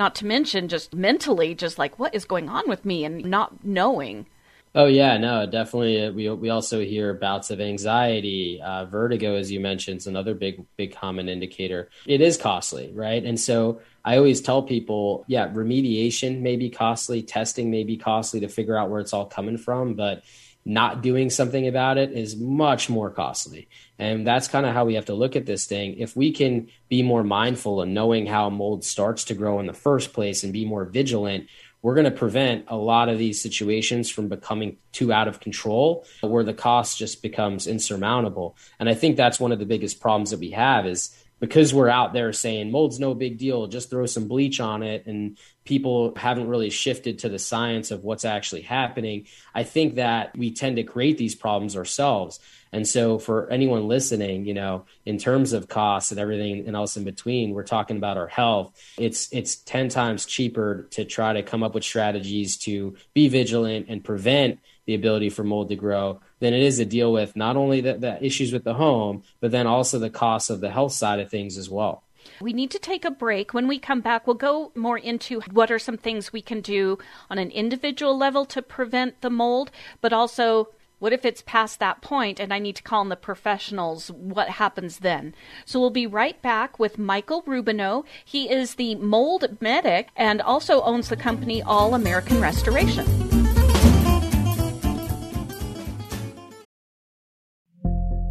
not 0.00 0.14
to 0.16 0.26
mention 0.26 0.66
just 0.66 0.94
mentally, 0.94 1.54
just 1.54 1.78
like 1.78 1.98
what 1.98 2.14
is 2.14 2.24
going 2.24 2.48
on 2.48 2.66
with 2.66 2.86
me 2.86 3.04
and 3.04 3.22
not 3.24 3.62
knowing. 3.62 4.26
Oh 4.74 4.86
yeah, 4.86 5.18
no, 5.18 5.46
definitely. 5.46 6.06
Uh, 6.06 6.12
we 6.12 6.30
we 6.30 6.48
also 6.48 6.80
hear 6.80 7.12
bouts 7.12 7.50
of 7.50 7.60
anxiety, 7.60 8.62
uh, 8.62 8.86
vertigo, 8.86 9.34
as 9.36 9.50
you 9.52 9.60
mentioned, 9.60 9.98
is 9.98 10.06
another 10.06 10.34
big 10.34 10.64
big 10.76 10.94
common 10.94 11.28
indicator. 11.28 11.90
It 12.06 12.20
is 12.20 12.36
costly, 12.38 12.90
right? 12.94 13.22
And 13.22 13.38
so 13.38 13.80
I 14.04 14.16
always 14.16 14.40
tell 14.40 14.62
people, 14.62 15.24
yeah, 15.26 15.48
remediation 15.48 16.40
may 16.40 16.56
be 16.56 16.70
costly, 16.70 17.22
testing 17.22 17.70
may 17.70 17.84
be 17.84 17.96
costly 17.96 18.40
to 18.40 18.48
figure 18.48 18.76
out 18.76 18.90
where 18.90 19.00
it's 19.00 19.12
all 19.12 19.26
coming 19.26 19.58
from, 19.58 19.94
but 19.94 20.22
not 20.70 21.02
doing 21.02 21.30
something 21.30 21.66
about 21.66 21.98
it 21.98 22.12
is 22.12 22.36
much 22.36 22.88
more 22.88 23.10
costly. 23.10 23.68
And 23.98 24.24
that's 24.24 24.46
kind 24.46 24.64
of 24.64 24.72
how 24.72 24.84
we 24.84 24.94
have 24.94 25.06
to 25.06 25.14
look 25.14 25.34
at 25.34 25.44
this 25.44 25.66
thing. 25.66 25.98
If 25.98 26.14
we 26.14 26.30
can 26.30 26.68
be 26.88 27.02
more 27.02 27.24
mindful 27.24 27.82
and 27.82 27.92
knowing 27.92 28.24
how 28.26 28.50
mold 28.50 28.84
starts 28.84 29.24
to 29.24 29.34
grow 29.34 29.58
in 29.58 29.66
the 29.66 29.72
first 29.72 30.12
place 30.12 30.44
and 30.44 30.52
be 30.52 30.64
more 30.64 30.84
vigilant, 30.84 31.48
we're 31.82 31.94
going 31.94 32.04
to 32.04 32.12
prevent 32.12 32.66
a 32.68 32.76
lot 32.76 33.08
of 33.08 33.18
these 33.18 33.42
situations 33.42 34.10
from 34.10 34.28
becoming 34.28 34.76
too 34.92 35.12
out 35.12 35.26
of 35.26 35.40
control 35.40 36.06
where 36.20 36.44
the 36.44 36.54
cost 36.54 36.98
just 36.98 37.20
becomes 37.20 37.66
insurmountable. 37.66 38.56
And 38.78 38.88
I 38.88 38.94
think 38.94 39.16
that's 39.16 39.40
one 39.40 39.50
of 39.50 39.58
the 39.58 39.66
biggest 39.66 40.00
problems 40.00 40.30
that 40.30 40.38
we 40.38 40.50
have 40.50 40.86
is 40.86 41.12
because 41.40 41.74
we're 41.74 41.88
out 41.88 42.12
there 42.12 42.32
saying 42.32 42.70
mold's 42.70 43.00
no 43.00 43.14
big 43.14 43.38
deal, 43.38 43.66
just 43.66 43.90
throw 43.90 44.06
some 44.06 44.28
bleach 44.28 44.60
on 44.60 44.82
it, 44.82 45.06
and 45.06 45.38
people 45.64 46.12
haven't 46.16 46.48
really 46.48 46.70
shifted 46.70 47.18
to 47.20 47.28
the 47.28 47.38
science 47.38 47.90
of 47.90 48.04
what's 48.04 48.24
actually 48.24 48.60
happening, 48.60 49.26
I 49.54 49.64
think 49.64 49.96
that 49.96 50.36
we 50.36 50.52
tend 50.52 50.76
to 50.76 50.82
create 50.82 51.18
these 51.18 51.34
problems 51.34 51.76
ourselves. 51.76 52.38
And 52.72 52.86
so, 52.86 53.18
for 53.18 53.50
anyone 53.50 53.88
listening, 53.88 54.46
you 54.46 54.54
know, 54.54 54.84
in 55.04 55.18
terms 55.18 55.52
of 55.52 55.66
costs 55.66 56.12
and 56.12 56.20
everything 56.20 56.66
and 56.66 56.76
else 56.76 56.96
in 56.96 57.04
between, 57.04 57.50
we're 57.52 57.64
talking 57.64 57.96
about 57.96 58.16
our 58.16 58.28
health. 58.28 58.72
It's 58.96 59.28
it's 59.32 59.56
ten 59.56 59.88
times 59.88 60.24
cheaper 60.24 60.86
to 60.90 61.04
try 61.04 61.32
to 61.32 61.42
come 61.42 61.64
up 61.64 61.74
with 61.74 61.82
strategies 61.82 62.56
to 62.58 62.94
be 63.12 63.28
vigilant 63.28 63.86
and 63.88 64.04
prevent 64.04 64.60
the 64.86 64.94
ability 64.94 65.30
for 65.30 65.44
mold 65.44 65.68
to 65.68 65.76
grow 65.76 66.20
than 66.40 66.54
it 66.54 66.62
is 66.62 66.78
to 66.78 66.84
deal 66.84 67.12
with 67.12 67.36
not 67.36 67.56
only 67.56 67.80
the, 67.80 67.94
the 67.94 68.24
issues 68.24 68.52
with 68.52 68.64
the 68.64 68.74
home, 68.74 69.22
but 69.40 69.50
then 69.50 69.66
also 69.66 69.98
the 69.98 70.10
costs 70.10 70.50
of 70.50 70.60
the 70.60 70.70
health 70.70 70.92
side 70.92 71.20
of 71.20 71.30
things 71.30 71.56
as 71.56 71.68
well. 71.70 72.02
We 72.40 72.52
need 72.52 72.70
to 72.72 72.78
take 72.78 73.04
a 73.04 73.10
break. 73.10 73.54
When 73.54 73.68
we 73.68 73.78
come 73.78 74.00
back, 74.00 74.26
we'll 74.26 74.36
go 74.36 74.72
more 74.74 74.98
into 74.98 75.40
what 75.52 75.70
are 75.70 75.78
some 75.78 75.96
things 75.96 76.32
we 76.32 76.42
can 76.42 76.60
do 76.60 76.98
on 77.30 77.38
an 77.38 77.50
individual 77.50 78.16
level 78.16 78.44
to 78.46 78.62
prevent 78.62 79.20
the 79.20 79.30
mold, 79.30 79.70
but 80.00 80.12
also 80.12 80.68
what 81.00 81.14
if 81.14 81.24
it's 81.24 81.42
past 81.46 81.80
that 81.80 82.02
point 82.02 82.38
and 82.38 82.52
I 82.52 82.58
need 82.58 82.76
to 82.76 82.82
call 82.82 83.00
in 83.02 83.08
the 83.08 83.16
professionals? 83.16 84.10
What 84.10 84.50
happens 84.50 84.98
then? 84.98 85.34
So 85.64 85.80
we'll 85.80 85.90
be 85.90 86.06
right 86.06 86.40
back 86.42 86.78
with 86.78 86.98
Michael 86.98 87.42
Rubino. 87.42 88.04
He 88.22 88.50
is 88.50 88.74
the 88.74 88.94
mold 88.96 89.56
medic 89.62 90.08
and 90.14 90.42
also 90.42 90.82
owns 90.82 91.08
the 91.08 91.16
company 91.16 91.62
All 91.62 91.94
American 91.94 92.38
Restoration. 92.40 93.39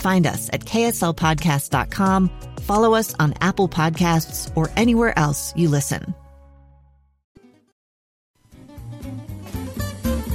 Find 0.00 0.26
us 0.26 0.48
at 0.52 0.60
kslpodcast.com, 0.60 2.30
follow 2.62 2.94
us 2.94 3.14
on 3.18 3.34
Apple 3.40 3.68
Podcasts, 3.68 4.50
or 4.56 4.70
anywhere 4.76 5.18
else 5.18 5.52
you 5.56 5.68
listen. 5.68 6.14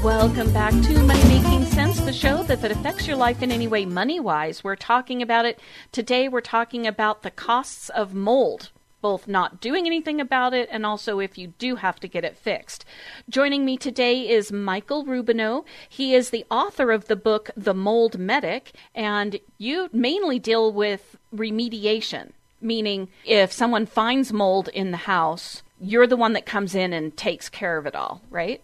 Welcome 0.03 0.53
back 0.53 0.71
to 0.71 1.01
Money 1.01 1.23
Making 1.23 1.65
Sense, 1.65 1.99
the 2.01 2.13
show 2.13 2.43
that, 2.43 2.61
that 2.61 2.69
affects 2.69 3.07
your 3.07 3.17
life 3.17 3.41
in 3.41 3.51
any 3.51 3.67
way 3.67 3.87
money 3.87 4.19
wise. 4.19 4.63
We're 4.63 4.75
talking 4.75 5.23
about 5.23 5.45
it 5.45 5.59
today. 5.91 6.27
We're 6.27 6.41
talking 6.41 6.85
about 6.85 7.23
the 7.23 7.31
costs 7.31 7.89
of 7.89 8.13
mold, 8.13 8.69
both 9.05 9.27
not 9.27 9.61
doing 9.61 9.85
anything 9.85 10.19
about 10.19 10.51
it 10.51 10.67
and 10.71 10.83
also 10.83 11.19
if 11.19 11.37
you 11.37 11.53
do 11.59 11.75
have 11.75 11.99
to 11.99 12.07
get 12.07 12.25
it 12.25 12.35
fixed. 12.35 12.83
Joining 13.29 13.63
me 13.63 13.77
today 13.77 14.27
is 14.27 14.51
Michael 14.51 15.05
Rubino. 15.05 15.63
He 15.87 16.15
is 16.15 16.31
the 16.31 16.43
author 16.49 16.89
of 16.91 17.05
the 17.05 17.15
book 17.15 17.51
The 17.55 17.75
Mold 17.75 18.17
Medic, 18.17 18.71
and 18.95 19.39
you 19.59 19.91
mainly 19.93 20.39
deal 20.39 20.73
with 20.73 21.17
remediation, 21.31 22.31
meaning 22.59 23.09
if 23.25 23.51
someone 23.51 23.85
finds 23.85 24.33
mold 24.33 24.69
in 24.69 24.89
the 24.89 25.05
house, 25.05 25.61
you're 25.79 26.07
the 26.07 26.17
one 26.17 26.33
that 26.33 26.47
comes 26.47 26.73
in 26.73 26.91
and 26.91 27.15
takes 27.15 27.47
care 27.47 27.77
of 27.77 27.85
it 27.85 27.93
all, 27.93 28.21
right? 28.31 28.59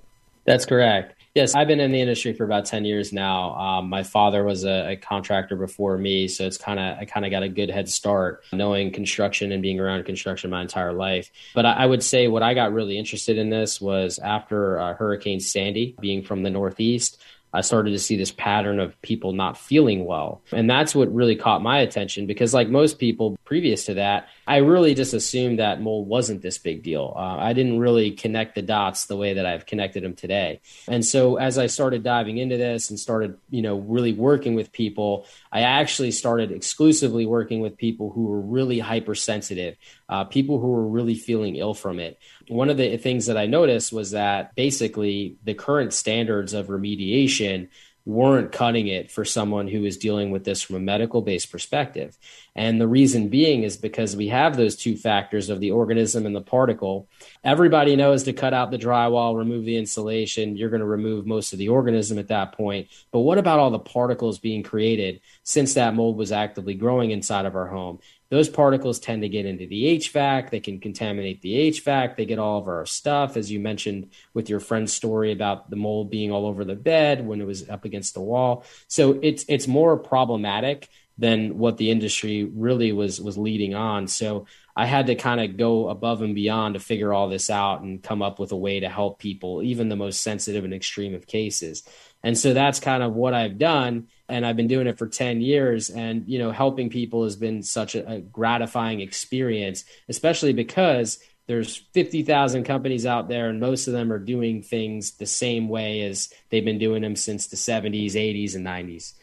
That's 0.45 0.65
correct. 0.65 1.13
Yes, 1.33 1.55
I've 1.55 1.67
been 1.67 1.79
in 1.79 1.93
the 1.93 2.01
industry 2.01 2.33
for 2.33 2.43
about 2.43 2.65
ten 2.65 2.83
years 2.83 3.13
now. 3.13 3.55
Um, 3.55 3.87
my 3.87 4.03
father 4.03 4.43
was 4.43 4.65
a, 4.65 4.91
a, 4.91 4.95
contractor 4.97 5.55
before 5.55 5.97
me, 5.97 6.27
so 6.27 6.45
it's 6.45 6.57
kind 6.57 6.77
of 6.77 6.97
I 6.99 7.05
kind 7.05 7.25
of 7.25 7.31
got 7.31 7.41
a 7.41 7.47
good 7.47 7.69
head 7.69 7.87
start 7.87 8.43
knowing 8.51 8.91
construction 8.91 9.53
and 9.53 9.61
being 9.61 9.79
around 9.79 10.03
construction 10.03 10.49
my 10.49 10.61
entire 10.61 10.91
life. 10.91 11.31
But 11.55 11.65
I, 11.65 11.71
I 11.71 11.85
would 11.85 12.03
say 12.03 12.27
what 12.27 12.43
I 12.43 12.53
got 12.53 12.73
really 12.73 12.97
interested 12.97 13.37
in 13.37 13.49
this 13.49 13.79
was 13.79 14.19
after 14.19 14.77
uh, 14.77 14.93
Hurricane 14.93 15.39
Sandy, 15.39 15.95
being 16.01 16.21
from 16.21 16.43
the 16.43 16.49
Northeast. 16.49 17.21
I 17.53 17.61
started 17.61 17.91
to 17.91 17.99
see 17.99 18.15
this 18.15 18.31
pattern 18.31 18.79
of 18.79 19.01
people 19.01 19.33
not 19.33 19.57
feeling 19.57 20.05
well. 20.05 20.41
And 20.53 20.69
that's 20.69 20.95
what 20.95 21.13
really 21.13 21.35
caught 21.35 21.61
my 21.61 21.79
attention 21.79 22.25
because, 22.25 22.53
like 22.53 22.69
most 22.69 22.97
people 22.97 23.37
previous 23.45 23.85
to 23.85 23.95
that, 23.95 24.27
I 24.47 24.57
really 24.57 24.95
just 24.95 25.13
assumed 25.13 25.59
that 25.59 25.81
mold 25.81 26.07
wasn't 26.07 26.41
this 26.41 26.57
big 26.57 26.83
deal. 26.83 27.13
Uh, 27.15 27.37
I 27.37 27.53
didn't 27.53 27.79
really 27.79 28.11
connect 28.11 28.55
the 28.55 28.61
dots 28.61 29.05
the 29.05 29.17
way 29.17 29.35
that 29.35 29.45
I've 29.45 29.65
connected 29.65 30.03
them 30.03 30.15
today. 30.15 30.61
And 30.87 31.05
so, 31.05 31.37
as 31.37 31.57
I 31.57 31.67
started 31.67 32.03
diving 32.03 32.37
into 32.37 32.57
this 32.57 32.89
and 32.89 32.99
started, 32.99 33.37
you 33.49 33.61
know, 33.61 33.77
really 33.77 34.13
working 34.13 34.55
with 34.55 34.71
people, 34.71 35.25
I 35.51 35.61
actually 35.61 36.11
started 36.11 36.51
exclusively 36.51 37.25
working 37.25 37.61
with 37.61 37.77
people 37.77 38.11
who 38.11 38.25
were 38.25 38.41
really 38.41 38.79
hypersensitive, 38.79 39.77
uh, 40.09 40.25
people 40.25 40.59
who 40.59 40.67
were 40.69 40.87
really 40.87 41.15
feeling 41.15 41.55
ill 41.55 41.73
from 41.73 41.99
it 41.99 42.19
one 42.51 42.69
of 42.69 42.75
the 42.75 42.97
things 42.97 43.27
that 43.27 43.37
I 43.37 43.45
noticed 43.45 43.93
was 43.93 44.11
that 44.11 44.55
basically 44.55 45.37
the 45.45 45.53
current 45.53 45.93
standards 45.93 46.53
of 46.53 46.67
remediation 46.67 47.69
weren't 48.03 48.51
cutting 48.51 48.87
it 48.87 49.09
for 49.09 49.23
someone 49.23 49.67
who 49.67 49.85
is 49.85 49.97
dealing 49.97 50.31
with 50.31 50.43
this 50.43 50.61
from 50.61 50.75
a 50.75 50.79
medical 50.79 51.21
based 51.21 51.49
perspective. 51.49 52.17
And 52.55 52.81
the 52.81 52.87
reason 52.87 53.29
being 53.29 53.63
is 53.63 53.77
because 53.77 54.15
we 54.15 54.27
have 54.27 54.57
those 54.57 54.75
two 54.75 54.97
factors 54.97 55.49
of 55.49 55.59
the 55.61 55.71
organism 55.71 56.25
and 56.25 56.35
the 56.35 56.41
particle. 56.41 57.07
Everybody 57.43 57.95
knows 57.95 58.23
to 58.23 58.33
cut 58.33 58.53
out 58.53 58.71
the 58.71 58.77
drywall, 58.77 59.37
remove 59.37 59.63
the 59.63 59.77
insulation, 59.77 60.57
you're 60.57 60.69
going 60.69 60.81
to 60.81 60.85
remove 60.85 61.25
most 61.25 61.53
of 61.53 61.59
the 61.59 61.69
organism 61.69 62.19
at 62.19 62.27
that 62.27 62.51
point. 62.51 62.89
But 63.11 63.21
what 63.21 63.37
about 63.37 63.59
all 63.59 63.71
the 63.71 63.79
particles 63.79 64.39
being 64.39 64.63
created 64.63 65.21
since 65.43 65.75
that 65.75 65.95
mold 65.95 66.17
was 66.17 66.31
actively 66.31 66.73
growing 66.73 67.11
inside 67.11 67.45
of 67.45 67.55
our 67.55 67.67
home? 67.67 67.99
those 68.31 68.47
particles 68.47 68.97
tend 68.97 69.21
to 69.21 69.29
get 69.29 69.45
into 69.45 69.67
the 69.67 69.97
HVAC. 69.97 70.49
They 70.49 70.61
can 70.61 70.79
contaminate 70.79 71.41
the 71.41 71.69
HVAC. 71.69 72.15
They 72.15 72.25
get 72.25 72.39
all 72.39 72.59
of 72.59 72.67
our 72.69 72.85
stuff, 72.85 73.35
as 73.35 73.51
you 73.51 73.59
mentioned 73.59 74.11
with 74.33 74.49
your 74.49 74.61
friend's 74.61 74.93
story 74.93 75.33
about 75.33 75.69
the 75.69 75.75
mold 75.75 76.09
being 76.09 76.31
all 76.31 76.45
over 76.45 76.63
the 76.63 76.75
bed 76.75 77.27
when 77.27 77.41
it 77.41 77.45
was 77.45 77.67
up 77.69 77.83
against 77.83 78.13
the 78.13 78.21
wall. 78.21 78.63
So 78.87 79.19
it's 79.21 79.43
it's 79.49 79.67
more 79.67 79.97
problematic 79.97 80.87
than 81.17 81.57
what 81.57 81.77
the 81.77 81.91
industry 81.91 82.43
really 82.43 82.91
was 82.91 83.21
was 83.21 83.37
leading 83.37 83.75
on. 83.75 84.07
So 84.07 84.45
I 84.75 84.85
had 84.85 85.07
to 85.07 85.15
kind 85.15 85.41
of 85.41 85.57
go 85.57 85.89
above 85.89 86.21
and 86.21 86.33
beyond 86.33 86.75
to 86.75 86.79
figure 86.79 87.13
all 87.13 87.29
this 87.29 87.49
out 87.49 87.81
and 87.81 88.01
come 88.01 88.21
up 88.21 88.39
with 88.39 88.51
a 88.51 88.57
way 88.57 88.79
to 88.79 88.89
help 88.89 89.19
people, 89.19 89.61
even 89.61 89.89
the 89.89 89.95
most 89.95 90.21
sensitive 90.21 90.63
and 90.63 90.73
extreme 90.73 91.13
of 91.13 91.27
cases. 91.27 91.83
And 92.23 92.37
so 92.37 92.53
that's 92.53 92.79
kind 92.79 93.03
of 93.03 93.13
what 93.13 93.33
I've 93.33 93.57
done. 93.57 94.07
And 94.29 94.45
I've 94.45 94.55
been 94.55 94.67
doing 94.67 94.87
it 94.87 94.97
for 94.97 95.07
10 95.07 95.41
years. 95.41 95.89
And, 95.89 96.27
you 96.27 96.39
know, 96.39 96.51
helping 96.51 96.89
people 96.89 97.23
has 97.23 97.35
been 97.35 97.63
such 97.63 97.95
a, 97.95 98.09
a 98.09 98.21
gratifying 98.21 99.01
experience, 99.01 99.83
especially 100.07 100.53
because 100.53 101.19
there's 101.47 101.75
50,000 101.75 102.63
companies 102.63 103.05
out 103.05 103.27
there 103.27 103.49
and 103.49 103.59
most 103.59 103.87
of 103.87 103.93
them 103.93 104.13
are 104.13 104.19
doing 104.19 104.61
things 104.61 105.11
the 105.11 105.25
same 105.25 105.67
way 105.67 106.03
as 106.03 106.31
they've 106.49 106.63
been 106.63 106.77
doing 106.77 107.01
them 107.01 107.15
since 107.15 107.47
the 107.47 107.57
70s, 107.57 108.13
80s, 108.13 108.55
and 108.55 108.65
90s 108.65 109.13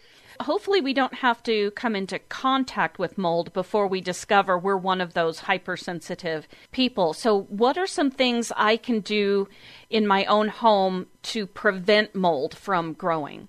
hopefully 0.40 0.80
we 0.80 0.92
don't 0.92 1.14
have 1.14 1.42
to 1.44 1.70
come 1.72 1.94
into 1.96 2.18
contact 2.18 2.98
with 2.98 3.18
mold 3.18 3.52
before 3.52 3.86
we 3.86 4.00
discover 4.00 4.58
we're 4.58 4.76
one 4.76 5.00
of 5.00 5.14
those 5.14 5.40
hypersensitive 5.40 6.48
people. 6.72 7.12
So, 7.12 7.42
what 7.42 7.76
are 7.78 7.86
some 7.86 8.10
things 8.10 8.52
I 8.56 8.76
can 8.76 9.00
do 9.00 9.48
in 9.90 10.06
my 10.06 10.24
own 10.26 10.48
home 10.48 11.06
to 11.24 11.46
prevent 11.46 12.14
mold 12.14 12.56
from 12.56 12.92
growing? 12.92 13.48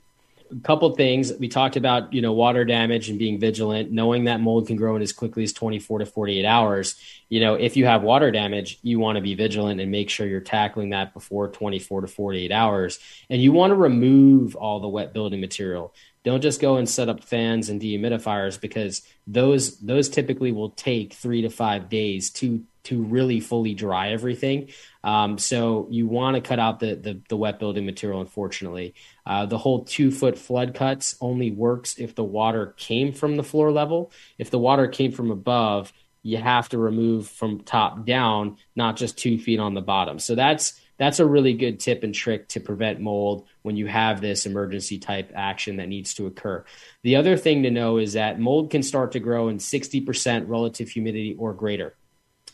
a 0.51 0.55
couple 0.61 0.93
things 0.95 1.31
we 1.39 1.47
talked 1.47 1.75
about 1.75 2.11
you 2.13 2.21
know 2.21 2.33
water 2.33 2.65
damage 2.65 3.09
and 3.09 3.19
being 3.19 3.39
vigilant 3.39 3.91
knowing 3.91 4.23
that 4.25 4.39
mold 4.39 4.67
can 4.67 4.75
grow 4.75 4.95
in 4.95 5.01
as 5.01 5.13
quickly 5.13 5.43
as 5.43 5.53
24 5.53 5.99
to 5.99 6.05
48 6.05 6.45
hours 6.45 6.95
you 7.29 7.39
know 7.39 7.53
if 7.53 7.77
you 7.77 7.85
have 7.85 8.01
water 8.01 8.31
damage 8.31 8.79
you 8.81 8.99
want 8.99 9.15
to 9.15 9.21
be 9.21 9.35
vigilant 9.35 9.79
and 9.79 9.91
make 9.91 10.09
sure 10.09 10.25
you're 10.25 10.39
tackling 10.39 10.89
that 10.89 11.13
before 11.13 11.47
24 11.47 12.01
to 12.01 12.07
48 12.07 12.51
hours 12.51 12.99
and 13.29 13.41
you 13.41 13.51
want 13.51 13.71
to 13.71 13.75
remove 13.75 14.55
all 14.55 14.79
the 14.79 14.87
wet 14.87 15.13
building 15.13 15.39
material 15.39 15.93
don't 16.23 16.41
just 16.41 16.59
go 16.59 16.77
and 16.77 16.89
set 16.89 17.09
up 17.09 17.23
fans 17.23 17.69
and 17.69 17.81
dehumidifiers 17.81 18.59
because 18.59 19.01
those 19.25 19.79
those 19.79 20.09
typically 20.09 20.51
will 20.51 20.71
take 20.71 21.13
three 21.13 21.41
to 21.43 21.49
five 21.49 21.89
days 21.89 22.29
to 22.31 22.63
to 22.83 23.01
really 23.03 23.39
fully 23.39 23.73
dry 23.73 24.11
everything. 24.11 24.69
Um, 25.03 25.37
so 25.37 25.87
you 25.91 26.07
want 26.07 26.35
to 26.35 26.41
cut 26.41 26.59
out 26.59 26.79
the, 26.79 26.95
the, 26.95 27.21
the 27.29 27.37
wet 27.37 27.59
building 27.59 27.85
material. 27.85 28.21
Unfortunately, 28.21 28.95
uh, 29.25 29.45
the 29.45 29.57
whole 29.57 29.83
two 29.83 30.11
foot 30.11 30.37
flood 30.37 30.73
cuts 30.73 31.15
only 31.21 31.51
works 31.51 31.99
if 31.99 32.15
the 32.15 32.23
water 32.23 32.73
came 32.77 33.13
from 33.13 33.35
the 33.35 33.43
floor 33.43 33.71
level. 33.71 34.11
If 34.37 34.49
the 34.49 34.59
water 34.59 34.87
came 34.87 35.11
from 35.11 35.29
above, 35.29 35.93
you 36.23 36.37
have 36.37 36.69
to 36.69 36.77
remove 36.77 37.27
from 37.27 37.61
top 37.61 38.05
down, 38.05 38.57
not 38.75 38.97
just 38.97 39.17
two 39.17 39.37
feet 39.37 39.59
on 39.59 39.73
the 39.73 39.81
bottom. 39.81 40.19
So 40.19 40.35
that's 40.35 40.79
that's 40.99 41.19
a 41.19 41.25
really 41.25 41.53
good 41.53 41.79
tip 41.79 42.03
and 42.03 42.13
trick 42.13 42.49
to 42.49 42.59
prevent 42.59 42.99
mold 42.99 43.47
when 43.61 43.77
you 43.77 43.87
have 43.87 44.19
this 44.19 44.45
emergency 44.45 44.99
type 44.99 45.31
action 45.33 45.77
that 45.77 45.87
needs 45.87 46.13
to 46.15 46.27
occur. 46.27 46.63
The 47.03 47.15
other 47.15 47.37
thing 47.37 47.63
to 47.63 47.71
know 47.71 47.97
is 47.97 48.13
that 48.13 48.39
mold 48.39 48.69
can 48.69 48.83
start 48.83 49.13
to 49.13 49.19
grow 49.19 49.47
in 49.47 49.57
60% 49.57 50.49
relative 50.49 50.89
humidity 50.89 51.35
or 51.39 51.53
greater. 51.53 51.95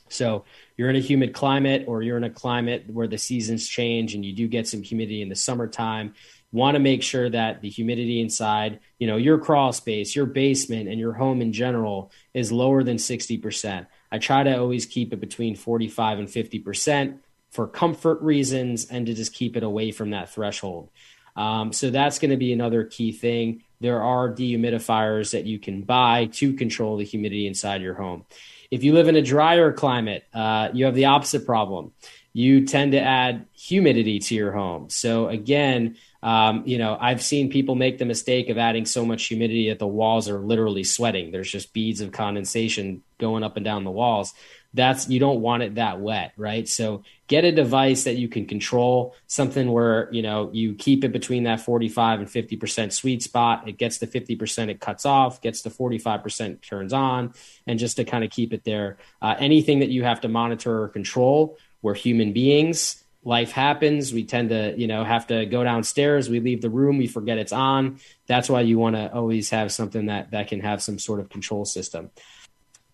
So 0.09 0.45
you're 0.77 0.91
in 0.91 0.95
a 0.95 0.99
humid 0.99 1.33
climate 1.33 1.85
or 1.87 2.03
you're 2.03 2.17
in 2.17 2.23
a 2.23 2.29
climate 2.29 2.85
where 2.87 3.07
the 3.07 3.17
seasons 3.17 3.67
change 3.67 4.13
and 4.13 4.23
you 4.23 4.31
do 4.31 4.47
get 4.47 4.67
some 4.67 4.83
humidity 4.83 5.23
in 5.23 5.29
the 5.29 5.35
summertime, 5.35 6.13
want 6.51 6.75
to 6.75 6.79
make 6.79 7.01
sure 7.01 7.27
that 7.27 7.61
the 7.61 7.69
humidity 7.69 8.21
inside, 8.21 8.79
you 8.99 9.07
know, 9.07 9.17
your 9.17 9.39
crawl 9.39 9.73
space, 9.73 10.15
your 10.15 10.27
basement, 10.27 10.87
and 10.87 10.99
your 10.99 11.13
home 11.13 11.41
in 11.41 11.51
general 11.51 12.11
is 12.35 12.51
lower 12.51 12.83
than 12.83 12.97
60%. 12.97 13.87
I 14.11 14.19
try 14.19 14.43
to 14.43 14.59
always 14.59 14.85
keep 14.85 15.11
it 15.13 15.19
between 15.19 15.55
45 15.55 16.19
and 16.19 16.27
50% 16.27 17.17
for 17.55 17.67
comfort 17.67 18.21
reasons 18.21 18.85
and 18.85 19.05
to 19.05 19.13
just 19.13 19.33
keep 19.33 19.55
it 19.55 19.63
away 19.63 19.91
from 19.91 20.11
that 20.11 20.29
threshold. 20.29 20.89
Um, 21.35 21.73
so 21.73 21.89
that's 21.89 22.19
going 22.19 22.31
to 22.31 22.37
be 22.37 22.53
another 22.53 22.83
key 22.83 23.11
thing. 23.11 23.63
There 23.81 24.01
are 24.01 24.33
dehumidifiers 24.33 25.31
that 25.31 25.45
you 25.45 25.59
can 25.59 25.81
buy 25.81 26.25
to 26.33 26.53
control 26.53 26.97
the 26.97 27.05
humidity 27.05 27.47
inside 27.47 27.81
your 27.81 27.95
home. 27.95 28.25
If 28.71 28.83
you 28.83 28.93
live 28.93 29.07
in 29.07 29.15
a 29.15 29.21
drier 29.21 29.71
climate, 29.73 30.25
uh, 30.33 30.69
you 30.73 30.85
have 30.85 30.95
the 30.95 31.05
opposite 31.05 31.45
problem. 31.45 31.93
You 32.33 32.65
tend 32.65 32.91
to 32.91 32.99
add 32.99 33.45
humidity 33.53 34.19
to 34.19 34.35
your 34.35 34.51
home. 34.51 34.89
So 34.89 35.27
again, 35.29 35.97
um, 36.21 36.63
you 36.65 36.77
know, 36.77 36.97
I've 36.99 37.21
seen 37.21 37.51
people 37.51 37.75
make 37.75 37.97
the 37.97 38.05
mistake 38.05 38.49
of 38.49 38.57
adding 38.57 38.85
so 38.85 39.05
much 39.05 39.25
humidity 39.25 39.69
that 39.69 39.79
the 39.79 39.87
walls 39.87 40.27
are 40.27 40.39
literally 40.39 40.83
sweating. 40.83 41.31
There's 41.31 41.51
just 41.51 41.71
beads 41.71 42.01
of 42.01 42.11
condensation 42.11 43.03
going 43.19 43.43
up 43.43 43.55
and 43.55 43.63
down 43.63 43.83
the 43.83 43.91
walls. 43.91 44.33
That's 44.75 45.07
you 45.07 45.19
don't 45.19 45.39
want 45.39 45.63
it 45.63 45.75
that 45.75 46.01
wet, 46.01 46.33
right? 46.35 46.67
So 46.67 47.03
get 47.27 47.45
a 47.45 47.51
device 47.51 48.03
that 48.03 48.17
you 48.17 48.27
can 48.27 48.45
control, 48.45 49.15
something 49.25 49.71
where 49.71 50.09
you 50.11 50.21
know 50.21 50.49
you 50.51 50.75
keep 50.75 51.05
it 51.05 51.13
between 51.13 51.43
that 51.43 51.61
45 51.61 52.19
and 52.19 52.29
50 52.29 52.57
percent 52.57 52.93
sweet 52.93 53.23
spot. 53.23 53.67
It 53.69 53.77
gets 53.77 53.99
to 53.99 54.07
50 54.07 54.35
percent, 54.35 54.69
it 54.69 54.81
cuts 54.81 55.05
off. 55.05 55.41
Gets 55.41 55.61
to 55.61 55.69
45 55.69 56.21
percent, 56.21 56.61
turns 56.61 56.91
on, 56.91 57.33
and 57.65 57.79
just 57.79 57.95
to 57.97 58.03
kind 58.03 58.25
of 58.25 58.31
keep 58.31 58.51
it 58.51 58.65
there. 58.65 58.97
Uh, 59.21 59.35
anything 59.39 59.79
that 59.79 59.89
you 59.89 60.03
have 60.03 60.21
to 60.21 60.27
monitor 60.27 60.83
or 60.83 60.89
control, 60.89 61.57
we're 61.81 61.95
human 61.95 62.33
beings 62.33 63.01
life 63.25 63.51
happens 63.51 64.13
we 64.13 64.23
tend 64.23 64.49
to 64.49 64.75
you 64.77 64.85
know 64.85 65.03
have 65.03 65.25
to 65.25 65.45
go 65.47 65.63
downstairs 65.63 66.29
we 66.29 66.39
leave 66.39 66.61
the 66.61 66.69
room 66.69 66.99
we 66.99 67.07
forget 67.07 67.39
it's 67.39 67.51
on 67.51 67.99
that's 68.27 68.49
why 68.49 68.61
you 68.61 68.77
want 68.77 68.95
to 68.95 69.11
always 69.11 69.49
have 69.49 69.71
something 69.71 70.05
that 70.05 70.29
that 70.31 70.47
can 70.47 70.59
have 70.59 70.81
some 70.81 70.99
sort 70.99 71.19
of 71.19 71.27
control 71.27 71.65
system 71.65 72.11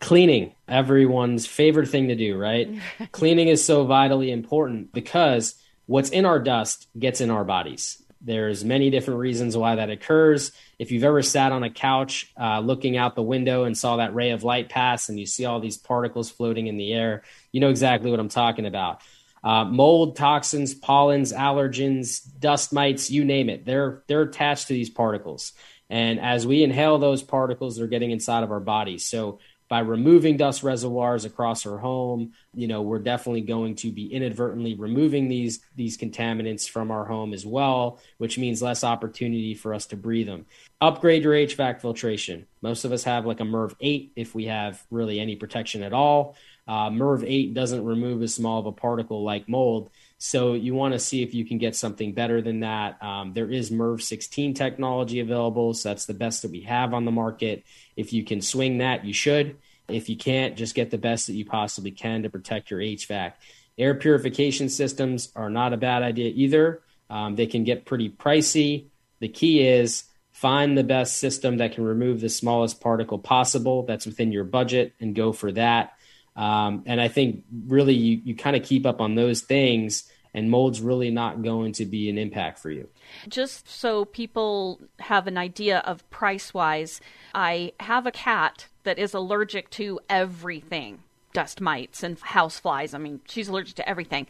cleaning 0.01 0.53
everyone's 0.67 1.45
favorite 1.45 1.87
thing 1.87 2.09
to 2.09 2.15
do 2.15 2.37
right 2.37 2.67
cleaning 3.11 3.47
is 3.47 3.63
so 3.63 3.85
vitally 3.85 4.31
important 4.31 4.91
because 4.91 5.55
what's 5.85 6.09
in 6.09 6.25
our 6.25 6.39
dust 6.39 6.87
gets 6.97 7.21
in 7.21 7.29
our 7.29 7.45
bodies 7.45 8.03
there's 8.19 8.65
many 8.65 8.89
different 8.89 9.19
reasons 9.19 9.55
why 9.55 9.75
that 9.75 9.89
occurs 9.89 10.51
if 10.79 10.91
you've 10.91 11.03
ever 11.03 11.21
sat 11.21 11.51
on 11.51 11.63
a 11.63 11.69
couch 11.69 12.33
uh, 12.39 12.59
looking 12.59 12.97
out 12.97 13.15
the 13.15 13.23
window 13.23 13.63
and 13.63 13.77
saw 13.77 13.97
that 13.97 14.13
ray 14.13 14.31
of 14.31 14.43
light 14.43 14.69
pass 14.69 15.07
and 15.07 15.19
you 15.19 15.25
see 15.25 15.45
all 15.45 15.59
these 15.59 15.77
particles 15.77 16.29
floating 16.29 16.67
in 16.67 16.77
the 16.77 16.91
air 16.91 17.21
you 17.51 17.61
know 17.61 17.69
exactly 17.69 18.09
what 18.09 18.19
i'm 18.19 18.29
talking 18.29 18.65
about 18.65 19.01
uh, 19.43 19.65
mold, 19.65 20.15
toxins, 20.15 20.75
pollens, 20.75 21.33
allergens, 21.33 22.21
dust 22.39 22.71
mites, 22.71 23.09
you 23.09 23.25
name 23.25 23.49
it. 23.49 23.65
They're 23.65 24.03
they're 24.05 24.21
attached 24.21 24.67
to 24.67 24.73
these 24.73 24.91
particles. 24.91 25.53
And 25.89 26.21
as 26.21 26.47
we 26.47 26.63
inhale 26.63 26.99
those 26.99 27.21
particles, 27.21 27.75
they're 27.75 27.87
getting 27.87 28.11
inside 28.11 28.43
of 28.43 28.51
our 28.51 28.61
bodies. 28.61 29.05
So 29.05 29.39
by 29.71 29.79
removing 29.79 30.35
dust 30.35 30.63
reservoirs 30.63 31.23
across 31.23 31.65
our 31.65 31.77
home, 31.77 32.33
you 32.53 32.67
know, 32.67 32.81
we're 32.81 32.99
definitely 32.99 33.39
going 33.39 33.73
to 33.73 33.89
be 33.89 34.13
inadvertently 34.13 34.75
removing 34.75 35.29
these 35.29 35.61
these 35.77 35.97
contaminants 35.97 36.67
from 36.67 36.91
our 36.91 37.05
home 37.05 37.33
as 37.33 37.45
well, 37.45 37.97
which 38.17 38.37
means 38.37 38.61
less 38.61 38.83
opportunity 38.83 39.53
for 39.53 39.73
us 39.73 39.85
to 39.85 39.95
breathe 39.95 40.27
them. 40.27 40.45
Upgrade 40.81 41.23
your 41.23 41.35
HVAC 41.35 41.79
filtration. 41.79 42.47
Most 42.61 42.83
of 42.83 42.91
us 42.91 43.05
have 43.05 43.25
like 43.25 43.39
a 43.39 43.45
MERV 43.45 43.73
8 43.79 44.11
if 44.17 44.35
we 44.35 44.47
have 44.47 44.83
really 44.91 45.21
any 45.21 45.37
protection 45.37 45.83
at 45.83 45.93
all. 45.93 46.35
Uh, 46.67 46.89
MERV 46.89 47.23
8 47.27 47.53
doesn't 47.53 47.83
remove 47.83 48.21
as 48.21 48.35
small 48.35 48.59
of 48.59 48.65
a 48.65 48.71
particle 48.71 49.23
like 49.23 49.49
mold. 49.49 49.89
So 50.17 50.53
you 50.53 50.75
want 50.75 50.93
to 50.93 50.99
see 50.99 51.23
if 51.23 51.33
you 51.33 51.45
can 51.45 51.57
get 51.57 51.75
something 51.75 52.13
better 52.13 52.41
than 52.41 52.59
that. 52.59 53.01
Um, 53.01 53.33
there 53.33 53.49
is 53.49 53.71
MERV 53.71 54.01
16 54.01 54.53
technology 54.53 55.19
available, 55.19 55.73
so 55.73 55.89
that's 55.89 56.05
the 56.05 56.13
best 56.13 56.43
that 56.43 56.51
we 56.51 56.61
have 56.61 56.93
on 56.93 57.05
the 57.05 57.11
market. 57.11 57.63
If 57.95 58.13
you 58.13 58.23
can 58.23 58.41
swing 58.41 58.77
that, 58.77 59.03
you 59.03 59.13
should. 59.13 59.57
If 59.87 60.09
you 60.09 60.15
can't, 60.15 60.55
just 60.55 60.75
get 60.75 60.91
the 60.91 60.97
best 60.97 61.27
that 61.27 61.33
you 61.33 61.45
possibly 61.45 61.91
can 61.91 62.23
to 62.23 62.29
protect 62.29 62.71
your 62.71 62.79
HVAC. 62.79 63.33
Air 63.77 63.95
purification 63.95 64.69
systems 64.69 65.31
are 65.35 65.49
not 65.49 65.73
a 65.73 65.77
bad 65.77 66.03
idea 66.03 66.31
either. 66.35 66.83
Um, 67.09 67.35
they 67.35 67.47
can 67.47 67.63
get 67.63 67.85
pretty 67.85 68.09
pricey. 68.09 68.85
The 69.19 69.27
key 69.27 69.67
is 69.67 70.03
find 70.31 70.77
the 70.77 70.83
best 70.83 71.17
system 71.17 71.57
that 71.57 71.73
can 71.73 71.83
remove 71.83 72.21
the 72.21 72.29
smallest 72.29 72.79
particle 72.79 73.19
possible 73.19 73.83
that's 73.83 74.05
within 74.05 74.31
your 74.31 74.43
budget 74.43 74.93
and 74.99 75.15
go 75.15 75.31
for 75.31 75.51
that. 75.51 75.93
Um, 76.35 76.83
and 76.85 77.01
I 77.01 77.07
think 77.07 77.43
really 77.67 77.93
you, 77.93 78.21
you 78.23 78.35
kind 78.35 78.55
of 78.55 78.63
keep 78.63 78.85
up 78.85 79.01
on 79.01 79.15
those 79.15 79.41
things, 79.41 80.09
and 80.33 80.49
mold's 80.49 80.81
really 80.81 81.11
not 81.11 81.41
going 81.43 81.73
to 81.73 81.85
be 81.85 82.09
an 82.09 82.17
impact 82.17 82.59
for 82.59 82.71
you. 82.71 82.87
Just 83.27 83.67
so 83.69 84.05
people 84.05 84.79
have 84.99 85.27
an 85.27 85.37
idea 85.37 85.79
of 85.79 86.09
price 86.09 86.53
wise, 86.53 87.01
I 87.35 87.73
have 87.79 88.05
a 88.05 88.11
cat 88.11 88.67
that 88.83 88.97
is 88.97 89.13
allergic 89.13 89.69
to 89.71 89.99
everything 90.09 90.99
dust 91.33 91.61
mites 91.61 92.03
and 92.03 92.19
house 92.19 92.59
flies. 92.59 92.93
I 92.93 92.97
mean, 92.97 93.21
she's 93.27 93.47
allergic 93.47 93.75
to 93.75 93.89
everything. 93.89 94.27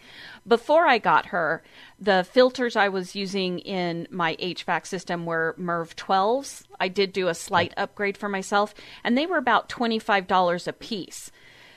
Before 0.48 0.86
I 0.86 0.98
got 0.98 1.28
her, 1.28 1.64
the 2.00 2.26
filters 2.30 2.76
I 2.76 2.90
was 2.90 3.16
using 3.16 3.60
in 3.60 4.08
my 4.10 4.36
HVAC 4.36 4.86
system 4.86 5.26
were 5.26 5.56
MERV 5.58 5.96
12s. 5.96 6.64
I 6.80 6.88
did 6.88 7.14
do 7.14 7.28
a 7.28 7.36
slight 7.36 7.74
upgrade 7.78 8.18
for 8.18 8.30
myself, 8.30 8.74
and 9.04 9.18
they 9.18 9.26
were 9.26 9.38
about 9.38 9.70
$25 9.70 10.68
a 10.68 10.74
piece. 10.74 11.32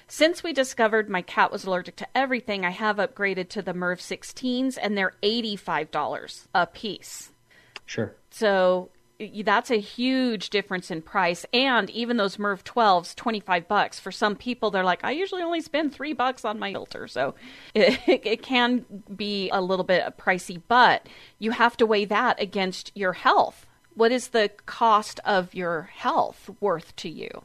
Since 0.06 0.42
we 0.42 0.52
discovered 0.52 1.08
my 1.08 1.22
cat 1.22 1.50
was 1.50 1.64
allergic 1.64 1.96
to 1.96 2.08
everything, 2.14 2.64
I 2.64 2.70
have 2.70 2.96
upgraded 2.96 3.48
to 3.50 3.62
the 3.62 3.72
MERV 3.72 3.98
16s, 3.98 4.78
and 4.80 4.96
they're 4.96 5.14
$85 5.22 6.46
a 6.54 6.66
piece. 6.66 7.32
Sure. 7.86 8.14
So 8.30 8.90
that's 9.44 9.70
a 9.70 9.80
huge 9.80 10.50
difference 10.50 10.90
in 10.90 11.00
price 11.00 11.46
and 11.52 11.88
even 11.90 12.16
those 12.16 12.36
merv 12.36 12.64
12s 12.64 13.14
25 13.14 13.68
bucks 13.68 14.00
for 14.00 14.10
some 14.10 14.34
people 14.34 14.70
they're 14.70 14.84
like 14.84 15.04
i 15.04 15.12
usually 15.12 15.40
only 15.40 15.60
spend 15.60 15.94
three 15.94 16.12
bucks 16.12 16.44
on 16.44 16.58
my 16.58 16.72
filter 16.72 17.06
so 17.06 17.34
it, 17.74 18.00
it 18.06 18.42
can 18.42 18.84
be 19.14 19.48
a 19.50 19.60
little 19.60 19.84
bit 19.84 20.02
pricey 20.18 20.60
but 20.66 21.08
you 21.38 21.52
have 21.52 21.76
to 21.76 21.86
weigh 21.86 22.04
that 22.04 22.40
against 22.42 22.90
your 22.96 23.12
health 23.12 23.66
what 23.94 24.10
is 24.10 24.28
the 24.28 24.50
cost 24.66 25.20
of 25.24 25.54
your 25.54 25.82
health 25.94 26.50
worth 26.60 26.94
to 26.96 27.08
you 27.08 27.44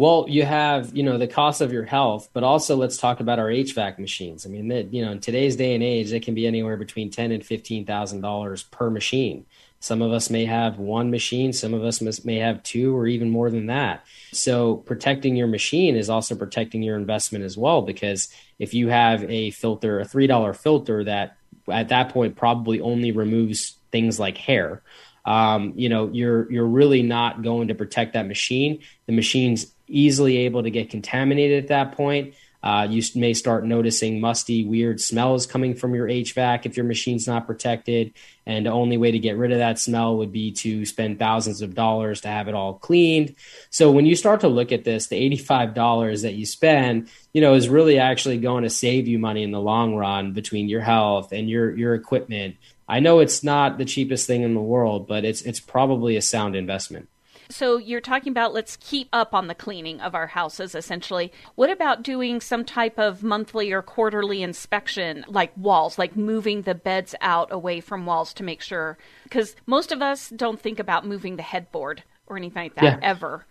well, 0.00 0.24
you 0.26 0.46
have, 0.46 0.96
you 0.96 1.02
know, 1.02 1.18
the 1.18 1.26
cost 1.26 1.60
of 1.60 1.74
your 1.74 1.84
health, 1.84 2.30
but 2.32 2.42
also 2.42 2.74
let's 2.74 2.96
talk 2.96 3.20
about 3.20 3.38
our 3.38 3.48
HVAC 3.48 3.98
machines. 3.98 4.46
I 4.46 4.48
mean, 4.48 4.68
that, 4.68 4.94
you 4.94 5.04
know, 5.04 5.12
in 5.12 5.20
today's 5.20 5.56
day 5.56 5.74
and 5.74 5.82
age, 5.84 6.10
it 6.10 6.22
can 6.22 6.34
be 6.34 6.46
anywhere 6.46 6.78
between 6.78 7.10
ten 7.10 7.30
and 7.32 7.44
fifteen 7.44 7.84
thousand 7.84 8.22
dollars 8.22 8.62
per 8.62 8.88
machine. 8.88 9.44
Some 9.78 10.00
of 10.00 10.10
us 10.10 10.30
may 10.30 10.46
have 10.46 10.78
one 10.78 11.10
machine, 11.10 11.52
some 11.52 11.74
of 11.74 11.84
us 11.84 12.00
may 12.24 12.36
have 12.36 12.62
two 12.62 12.96
or 12.96 13.06
even 13.08 13.28
more 13.28 13.50
than 13.50 13.66
that. 13.66 14.06
So, 14.32 14.76
protecting 14.76 15.36
your 15.36 15.48
machine 15.48 15.96
is 15.96 16.08
also 16.08 16.34
protecting 16.34 16.82
your 16.82 16.96
investment 16.96 17.44
as 17.44 17.58
well, 17.58 17.82
because 17.82 18.34
if 18.58 18.72
you 18.72 18.88
have 18.88 19.22
a 19.24 19.50
filter, 19.50 20.00
a 20.00 20.06
$3 20.06 20.56
filter 20.56 21.04
that 21.04 21.36
at 21.70 21.90
that 21.90 22.08
point 22.08 22.36
probably 22.36 22.80
only 22.80 23.12
removes 23.12 23.76
things 23.92 24.18
like 24.18 24.38
hair, 24.38 24.80
um, 25.26 25.74
you 25.76 25.90
know, 25.90 26.08
you're, 26.10 26.50
you're 26.50 26.66
really 26.66 27.02
not 27.02 27.42
going 27.42 27.68
to 27.68 27.74
protect 27.74 28.14
that 28.14 28.26
machine. 28.26 28.80
The 29.04 29.12
machine's 29.12 29.74
easily 29.90 30.38
able 30.38 30.62
to 30.62 30.70
get 30.70 30.90
contaminated 30.90 31.64
at 31.64 31.68
that 31.68 31.92
point. 31.92 32.34
Uh, 32.62 32.86
you 32.90 33.02
may 33.14 33.32
start 33.32 33.64
noticing 33.64 34.20
musty, 34.20 34.64
weird 34.64 35.00
smells 35.00 35.46
coming 35.46 35.74
from 35.74 35.94
your 35.94 36.06
HVAC 36.06 36.66
if 36.66 36.76
your 36.76 36.84
machine's 36.84 37.26
not 37.26 37.46
protected. 37.46 38.12
And 38.44 38.66
the 38.66 38.70
only 38.70 38.98
way 38.98 39.10
to 39.10 39.18
get 39.18 39.38
rid 39.38 39.52
of 39.52 39.58
that 39.58 39.78
smell 39.78 40.18
would 40.18 40.30
be 40.30 40.52
to 40.52 40.84
spend 40.84 41.18
thousands 41.18 41.62
of 41.62 41.74
dollars 41.74 42.20
to 42.22 42.28
have 42.28 42.48
it 42.48 42.54
all 42.54 42.74
cleaned. 42.74 43.34
So 43.70 43.90
when 43.90 44.04
you 44.04 44.14
start 44.14 44.40
to 44.40 44.48
look 44.48 44.72
at 44.72 44.84
this, 44.84 45.06
the 45.06 45.30
$85 45.30 46.22
that 46.22 46.34
you 46.34 46.44
spend, 46.44 47.08
you 47.32 47.40
know, 47.40 47.54
is 47.54 47.68
really 47.68 47.98
actually 47.98 48.36
going 48.38 48.64
to 48.64 48.70
save 48.70 49.08
you 49.08 49.18
money 49.18 49.42
in 49.42 49.52
the 49.52 49.60
long 49.60 49.94
run 49.96 50.32
between 50.32 50.68
your 50.68 50.82
health 50.82 51.32
and 51.32 51.48
your, 51.48 51.74
your 51.74 51.94
equipment. 51.94 52.56
I 52.86 53.00
know 53.00 53.20
it's 53.20 53.42
not 53.42 53.78
the 53.78 53.84
cheapest 53.86 54.26
thing 54.26 54.42
in 54.42 54.52
the 54.52 54.60
world, 54.60 55.06
but 55.06 55.24
it's, 55.24 55.42
it's 55.42 55.60
probably 55.60 56.16
a 56.16 56.22
sound 56.22 56.56
investment. 56.56 57.08
So 57.50 57.76
you're 57.76 58.00
talking 58.00 58.30
about 58.30 58.54
let's 58.54 58.76
keep 58.76 59.08
up 59.12 59.34
on 59.34 59.48
the 59.48 59.54
cleaning 59.54 60.00
of 60.00 60.14
our 60.14 60.28
houses 60.28 60.74
essentially. 60.74 61.32
What 61.56 61.70
about 61.70 62.02
doing 62.02 62.40
some 62.40 62.64
type 62.64 62.98
of 62.98 63.22
monthly 63.22 63.72
or 63.72 63.82
quarterly 63.82 64.42
inspection 64.42 65.24
like 65.28 65.52
walls, 65.56 65.98
like 65.98 66.16
moving 66.16 66.62
the 66.62 66.74
beds 66.74 67.14
out 67.20 67.52
away 67.52 67.80
from 67.80 68.06
walls 68.06 68.32
to 68.34 68.44
make 68.44 68.62
sure 68.62 68.96
cuz 69.30 69.56
most 69.66 69.92
of 69.92 70.00
us 70.00 70.30
don't 70.30 70.60
think 70.60 70.78
about 70.78 71.06
moving 71.06 71.36
the 71.36 71.42
headboard 71.42 72.04
or 72.26 72.36
anything 72.36 72.62
like 72.62 72.74
that 72.76 72.84
yeah. 72.84 72.98
ever. 73.02 73.46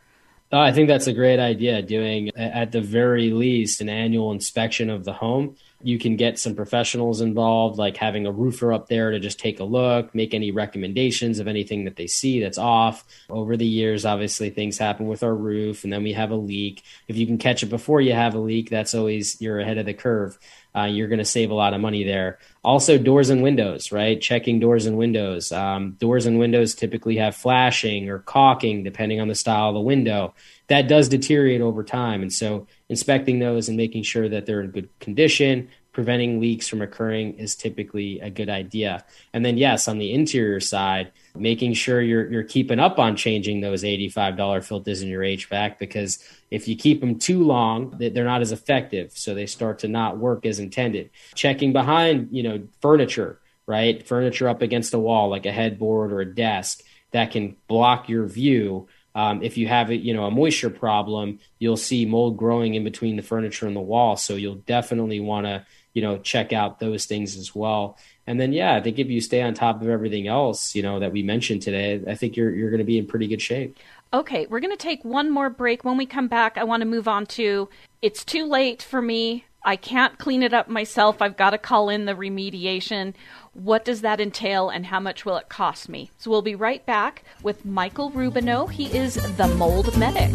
Oh, 0.51 0.59
I 0.59 0.71
think 0.71 0.88
that's 0.88 1.07
a 1.07 1.13
great 1.13 1.39
idea 1.39 1.81
doing 1.81 2.31
at 2.35 2.71
the 2.71 2.81
very 2.81 3.29
least 3.29 3.81
an 3.81 3.89
annual 3.89 4.31
inspection 4.31 4.89
of 4.89 5.03
the 5.05 5.13
home 5.13 5.55
you 5.82 5.98
can 5.98 6.15
get 6.18 6.38
some 6.38 6.56
professionals 6.56 7.22
involved, 7.22 7.78
like 7.78 7.96
having 7.96 8.26
a 8.26 8.32
roofer 8.32 8.74
up 8.74 8.88
there 8.88 9.12
to 9.12 9.20
just 9.20 9.39
take 9.39 9.60
a 9.60 9.63
look, 9.63 10.13
make 10.13 10.34
any 10.34 10.52
recommendations 10.52 11.39
of 11.39 11.48
anything 11.48 11.86
that 11.86 11.96
they 11.96 12.08
see 12.08 12.42
that's 12.42 12.58
off. 12.58 13.06
Over 13.30 13.56
the 13.56 13.65
years, 13.65 14.06
obviously, 14.06 14.50
things 14.50 14.78
happen 14.78 15.08
with 15.08 15.24
our 15.24 15.34
roof, 15.34 15.84
and 15.84 15.94
then 15.94 16.04
we 16.04 16.13
have 16.13 16.32
a 16.32 16.36
leak. 16.36 16.84
If 17.08 17.15
you 17.15 17.26
can 17.26 17.38
catch 17.38 17.63
it 17.63 17.68
before 17.68 18.02
you 18.02 18.13
have 18.13 18.36
a 18.36 18.39
leak, 18.39 18.70
that's 18.70 18.94
always 18.94 19.42
you're 19.42 19.60
ahead 19.60 19.78
of 19.78 19.86
the 19.86 19.94
curve. 19.94 20.38
Uh, 20.76 20.84
you're 20.84 21.08
going 21.08 21.20
to 21.20 21.26
save 21.26 21.50
a 21.50 21.56
lot 21.56 21.74
of 21.74 21.82
money 21.82 22.04
there. 22.04 22.39
Also, 22.63 22.98
doors 22.98 23.30
and 23.30 23.42
windows, 23.42 23.92
right? 23.92 24.22
Checking 24.22 24.60
doors 24.60 24.86
and 24.86 24.98
windows. 24.98 25.52
Um, 25.52 25.94
doors 25.94 26.26
and 26.26 26.38
windows 26.38 26.76
typically 26.76 27.18
have 27.18 27.36
flashing 27.36 28.10
or 28.10 28.20
caulking, 28.20 28.84
depending 28.84 29.20
on 29.20 29.28
the 29.28 29.36
style 29.36 29.70
of 29.70 29.76
the 29.76 29.82
window. 29.82 30.36
That 30.69 30.88
does 30.88 31.10
deteriorate 31.10 31.62
over 31.62 31.84
time. 31.84 32.21
And 32.21 32.32
so, 32.32 32.67
inspecting 32.88 33.39
those 33.39 33.67
and 33.67 33.77
making 33.77 34.03
sure 34.03 34.29
that 34.29 34.45
they're 34.45 34.62
in 34.62 34.71
good 34.71 34.89
condition, 34.99 35.69
preventing 35.91 36.39
leaks 36.39 36.67
from 36.67 36.82
occurring 36.82 37.34
is 37.34 37.55
typically 37.55 38.19
a 38.19 38.29
good 38.29 38.49
idea. 38.49 39.03
And 39.34 39.43
then, 39.43 39.58
yes, 39.58 39.88
on 39.88 39.97
the 39.97 40.13
interior 40.13 40.60
side, 40.60 41.12
making 41.36 41.73
sure 41.73 42.01
you're 42.01 42.32
you're 42.32 42.43
keeping 42.43 42.79
up 42.79 42.99
on 42.99 43.15
changing 43.15 43.62
those 43.62 43.84
$85 43.84 44.63
filters 44.63 45.01
in 45.01 45.10
your 45.10 45.23
HVAC 45.23 45.77
because 45.79 46.23
if 46.51 46.67
you 46.67 46.75
keep 46.75 47.01
them 47.01 47.19
too 47.19 47.43
long, 47.43 47.95
they're 47.97 48.23
not 48.23 48.41
as 48.41 48.51
effective, 48.51 49.12
so 49.13 49.34
they 49.34 49.45
start 49.45 49.79
to 49.79 49.88
not 49.88 50.17
work 50.17 50.45
as 50.45 50.60
intended. 50.60 51.10
Checking 51.36 51.73
behind, 51.73 52.29
you 52.32 52.43
know, 52.43 52.67
furniture, 52.82 53.39
right? 53.65 54.05
Furniture 54.08 54.49
up 54.49 54.62
against 54.62 54.93
a 54.93 54.99
wall 54.99 55.29
like 55.29 55.45
a 55.45 55.51
headboard 55.51 56.12
or 56.12 56.21
a 56.21 56.36
desk 56.36 56.82
that 57.12 57.32
can 57.32 57.55
block 57.67 58.10
your 58.10 58.25
view. 58.25 58.88
Um, 59.15 59.41
if 59.41 59.58
you 59.58 59.67
have 59.67 59.89
a, 59.89 59.95
you 59.95 60.13
know 60.13 60.26
a 60.26 60.32
moisture 60.32 60.69
problem, 60.69 61.39
you'll 61.58 61.78
see 61.78 62.06
mold 62.06 62.38
growing 62.38 62.76
in 62.76 62.84
between 62.84 63.15
the 63.15 63.24
furniture 63.24 63.67
and 63.67 63.76
the 63.76 63.82
wall. 63.82 64.17
So 64.17 64.36
you'll 64.36 64.56
definitely 64.56 65.19
want 65.19 65.45
to 65.45 65.65
you 65.93 66.02
know 66.02 66.17
check 66.19 66.54
out 66.54 66.80
those 66.80 67.06
things 67.06 67.36
as 67.36 67.56
well. 67.56 67.98
And 68.28 68.39
then 68.39 68.54
yeah, 68.54 68.76
I 68.76 68.82
think 68.82 69.00
if 69.00 69.08
you 69.08 69.22
stay 69.22 69.41
on 69.41 69.54
top 69.54 69.82
of 69.82 69.89
everything 69.89 70.28
else, 70.28 70.76
you 70.76 70.84
know 70.84 71.00
that 71.00 71.12
we 71.12 71.24
mentioned 71.24 71.62
today, 71.62 72.02
I 72.08 72.15
think 72.15 72.38
you're 72.38 72.54
you're 72.54 72.69
going 72.69 72.80
to 72.80 72.86
be 72.86 72.98
in 72.98 73.08
pretty 73.08 73.28
good 73.28 73.41
shape. 73.41 73.78
Okay, 74.12 74.48
we're 74.48 74.60
going 74.60 74.76
to 74.76 74.78
take 74.78 75.04
one 75.06 75.30
more 75.30 75.50
break. 75.50 75.84
When 75.84 75.98
we 75.98 76.06
come 76.06 76.28
back, 76.28 76.58
I 76.58 76.63
want 76.63 76.82
to 76.82 76.88
move 76.88 77.08
on 77.08 77.26
to 77.28 77.69
it's 78.02 78.24
too 78.26 78.45
late 78.45 78.82
for 78.82 79.02
me. 79.02 79.45
I 79.62 79.76
can't 79.76 80.17
clean 80.17 80.41
it 80.41 80.54
up 80.54 80.69
myself. 80.69 81.22
I've 81.22 81.36
got 81.36 81.50
to 81.50 81.58
call 81.58 81.89
in 81.89 82.06
the 82.06 82.13
remediation. 82.13 83.13
What 83.52 83.84
does 83.84 84.00
that 84.02 84.22
entail 84.22 84.69
and 84.69 84.86
how 84.86 85.02
much 85.02 85.26
will 85.26 85.36
it 85.36 85.50
cost 85.50 85.89
me? 85.89 86.12
So 86.17 86.32
we'll 86.32 86.41
be 86.41 86.56
right 86.56 86.86
back 86.86 87.26
with 87.43 87.65
Michael 87.65 88.10
Rubino. 88.12 88.72
He 88.72 88.86
is 88.86 89.15
the 89.36 89.50
mold 89.50 89.98
medic. 89.98 90.32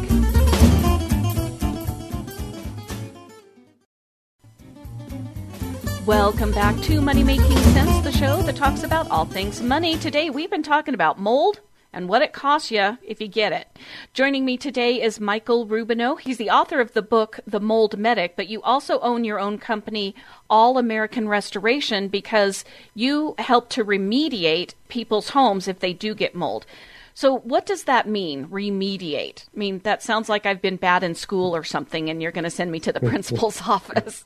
Welcome 6.06 6.52
back 6.52 6.78
to 6.82 7.00
Money 7.00 7.24
Making 7.24 7.56
Sense, 7.56 8.04
the 8.04 8.12
show 8.12 8.42
that 8.42 8.56
talks 8.56 8.82
about 8.82 9.10
all 9.10 9.24
things 9.24 9.62
money. 9.62 9.96
Today 9.96 10.28
we've 10.28 10.50
been 10.50 10.62
talking 10.62 10.92
about 10.92 11.18
mold 11.18 11.60
and 11.94 12.08
what 12.08 12.22
it 12.22 12.32
costs 12.32 12.70
you 12.70 12.98
if 13.02 13.20
you 13.20 13.28
get 13.28 13.52
it. 13.52 13.68
Joining 14.12 14.44
me 14.44 14.56
today 14.56 15.00
is 15.00 15.20
Michael 15.20 15.66
Rubino. 15.66 16.20
He's 16.20 16.38
the 16.38 16.50
author 16.50 16.80
of 16.80 16.92
the 16.92 17.02
book 17.02 17.40
The 17.46 17.60
Mold 17.60 17.96
Medic, 17.96 18.34
but 18.36 18.48
you 18.48 18.60
also 18.62 18.98
own 19.00 19.24
your 19.24 19.38
own 19.38 19.58
company, 19.58 20.14
All 20.50 20.76
American 20.76 21.28
Restoration, 21.28 22.08
because 22.08 22.64
you 22.94 23.34
help 23.38 23.70
to 23.70 23.84
remediate 23.84 24.74
people's 24.88 25.30
homes 25.30 25.68
if 25.68 25.78
they 25.78 25.92
do 25.92 26.14
get 26.14 26.34
mold. 26.34 26.66
So, 27.16 27.38
what 27.38 27.64
does 27.64 27.84
that 27.84 28.08
mean, 28.08 28.48
remediate? 28.48 29.44
I 29.54 29.58
mean, 29.58 29.80
that 29.84 30.02
sounds 30.02 30.28
like 30.28 30.46
I've 30.46 30.60
been 30.60 30.76
bad 30.76 31.04
in 31.04 31.14
school 31.14 31.54
or 31.54 31.62
something, 31.62 32.10
and 32.10 32.20
you're 32.20 32.32
going 32.32 32.44
to 32.44 32.50
send 32.50 32.72
me 32.72 32.80
to 32.80 32.92
the 32.92 33.00
principal's 33.08 33.60
office. 33.66 34.24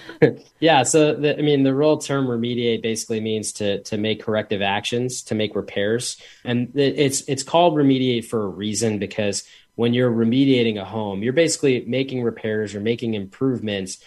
yeah. 0.60 0.82
So, 0.82 1.14
the, 1.14 1.38
I 1.38 1.42
mean, 1.42 1.62
the 1.62 1.74
real 1.74 1.96
term 1.98 2.26
remediate 2.26 2.82
basically 2.82 3.20
means 3.20 3.52
to 3.52 3.82
to 3.84 3.96
make 3.96 4.22
corrective 4.22 4.62
actions, 4.62 5.22
to 5.22 5.34
make 5.36 5.54
repairs, 5.54 6.20
and 6.44 6.72
it's 6.74 7.22
it's 7.28 7.44
called 7.44 7.74
remediate 7.74 8.24
for 8.24 8.44
a 8.44 8.48
reason 8.48 8.98
because 8.98 9.44
when 9.76 9.94
you're 9.94 10.10
remediating 10.10 10.80
a 10.80 10.84
home, 10.84 11.22
you're 11.22 11.32
basically 11.32 11.84
making 11.86 12.22
repairs 12.22 12.74
or 12.74 12.80
making 12.80 13.14
improvements 13.14 13.98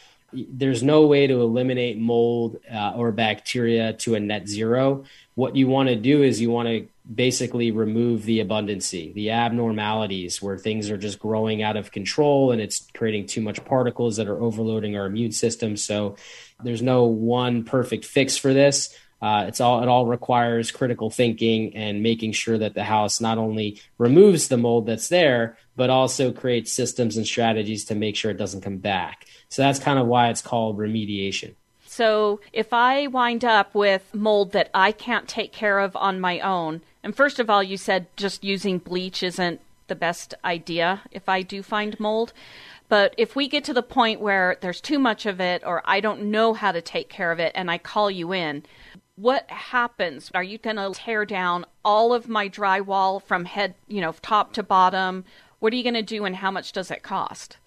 there's 0.50 0.84
no 0.84 1.06
way 1.08 1.28
to 1.28 1.42
eliminate 1.42 1.98
mold 1.98 2.58
uh, 2.72 2.94
or 2.96 3.12
bacteria 3.12 3.94
to 3.94 4.16
a 4.16 4.20
net 4.20 4.48
zero. 4.48 5.04
What 5.36 5.56
you 5.56 5.68
want 5.68 5.90
to 5.90 5.96
do 5.96 6.24
is 6.24 6.42
you 6.42 6.52
want 6.52 6.68
to 6.68 6.88
basically 7.14 7.72
remove 7.72 8.26
the 8.26 8.44
abundancy, 8.44 9.14
the 9.14 9.32
abnormalities 9.32 10.42
where 10.42 10.58
things 10.58 10.90
are 10.90 10.98
just 10.98 11.20
growing 11.20 11.62
out 11.62 11.78
of 11.78 11.92
control 11.92 12.52
and 12.52 12.62
it's 12.62 12.86
creating 12.94 13.28
too 13.28 13.42
much 13.42 13.64
particles 13.64 14.18
that 14.18 14.28
are 14.28 14.42
overloading 14.42 14.98
our 14.98 15.06
immune 15.06 15.32
system. 15.32 15.78
So 15.78 16.18
there's 16.64 16.82
no 16.82 17.06
one 17.06 17.64
perfect 17.64 18.06
fix 18.06 18.38
for 18.38 18.54
this. 18.54 18.96
Uh, 19.22 19.46
it's 19.48 19.60
all 19.62 19.82
it 19.82 19.88
all 19.88 20.06
requires 20.06 20.70
critical 20.70 21.10
thinking 21.10 21.76
and 21.76 22.04
making 22.04 22.34
sure 22.34 22.58
that 22.58 22.76
the 22.76 22.84
house 22.84 23.20
not 23.20 23.40
only 23.40 23.82
removes 23.98 24.48
the 24.48 24.58
mold 24.58 24.86
that's 24.86 25.10
there, 25.10 25.58
but 25.78 25.90
also 25.90 26.34
create 26.34 26.68
systems 26.68 27.16
and 27.16 27.26
strategies 27.26 27.86
to 27.86 27.96
make 27.96 28.18
sure 28.18 28.32
it 28.32 28.38
doesn't 28.38 28.62
come 28.62 28.78
back. 28.78 29.26
So 29.48 29.62
that's 29.62 29.80
kind 29.80 29.98
of 29.98 30.08
why 30.08 30.30
it's 30.30 30.42
called 30.42 30.78
remediation. 30.78 31.54
So 31.86 32.42
if 32.52 32.74
I 32.74 33.08
wind 33.08 33.46
up 33.46 33.74
with 33.74 34.14
mold 34.14 34.52
that 34.52 34.70
I 34.74 34.92
can't 34.92 35.28
take 35.28 35.54
care 35.54 35.80
of 35.80 35.96
on 35.96 36.20
my 36.20 36.42
own, 36.42 36.82
and 37.02 37.16
first 37.16 37.40
of 37.40 37.50
all, 37.50 37.64
you 37.64 37.78
said 37.78 38.08
just 38.18 38.44
using 38.44 38.80
bleach 38.80 39.24
isn't 39.24 39.62
the 39.88 39.96
best 39.96 40.34
idea 40.44 41.04
if 41.12 41.30
I 41.30 41.44
do 41.44 41.64
find 41.64 41.98
mold. 42.00 42.34
But 42.90 43.14
if 43.18 43.36
we 43.36 43.48
get 43.48 43.64
to 43.66 43.74
the 43.74 43.84
point 43.84 44.20
where 44.20 44.58
there's 44.62 44.82
too 44.82 45.00
much 45.00 45.26
of 45.26 45.40
it 45.40 45.64
or 45.66 45.82
I 45.86 46.00
don't 46.00 46.32
know 46.32 46.54
how 46.54 46.72
to 46.72 46.82
take 46.82 47.10
care 47.10 47.32
of 47.32 47.40
it 47.40 47.52
and 47.56 47.70
I 47.70 47.78
call 47.78 48.10
you 48.12 48.34
in, 48.34 48.64
what 49.16 49.50
happens? 49.50 50.32
Are 50.34 50.44
you 50.44 50.58
going 50.58 50.76
to 50.76 50.92
tear 50.94 51.26
down 51.26 51.66
all 51.84 52.14
of 52.14 52.30
my 52.30 52.48
drywall 52.48 53.22
from 53.22 53.46
head, 53.46 53.74
you 53.88 54.00
know, 54.00 54.14
top 54.22 54.54
to 54.54 54.64
bottom? 54.64 55.26
What 55.60 55.74
are 55.74 55.76
you 55.76 55.84
going 55.84 55.96
to 55.96 56.04
do 56.04 56.26
and 56.26 56.36
how 56.36 56.52
much 56.52 56.72
does 56.72 56.92
it 56.92 57.02
cost? 57.04 57.58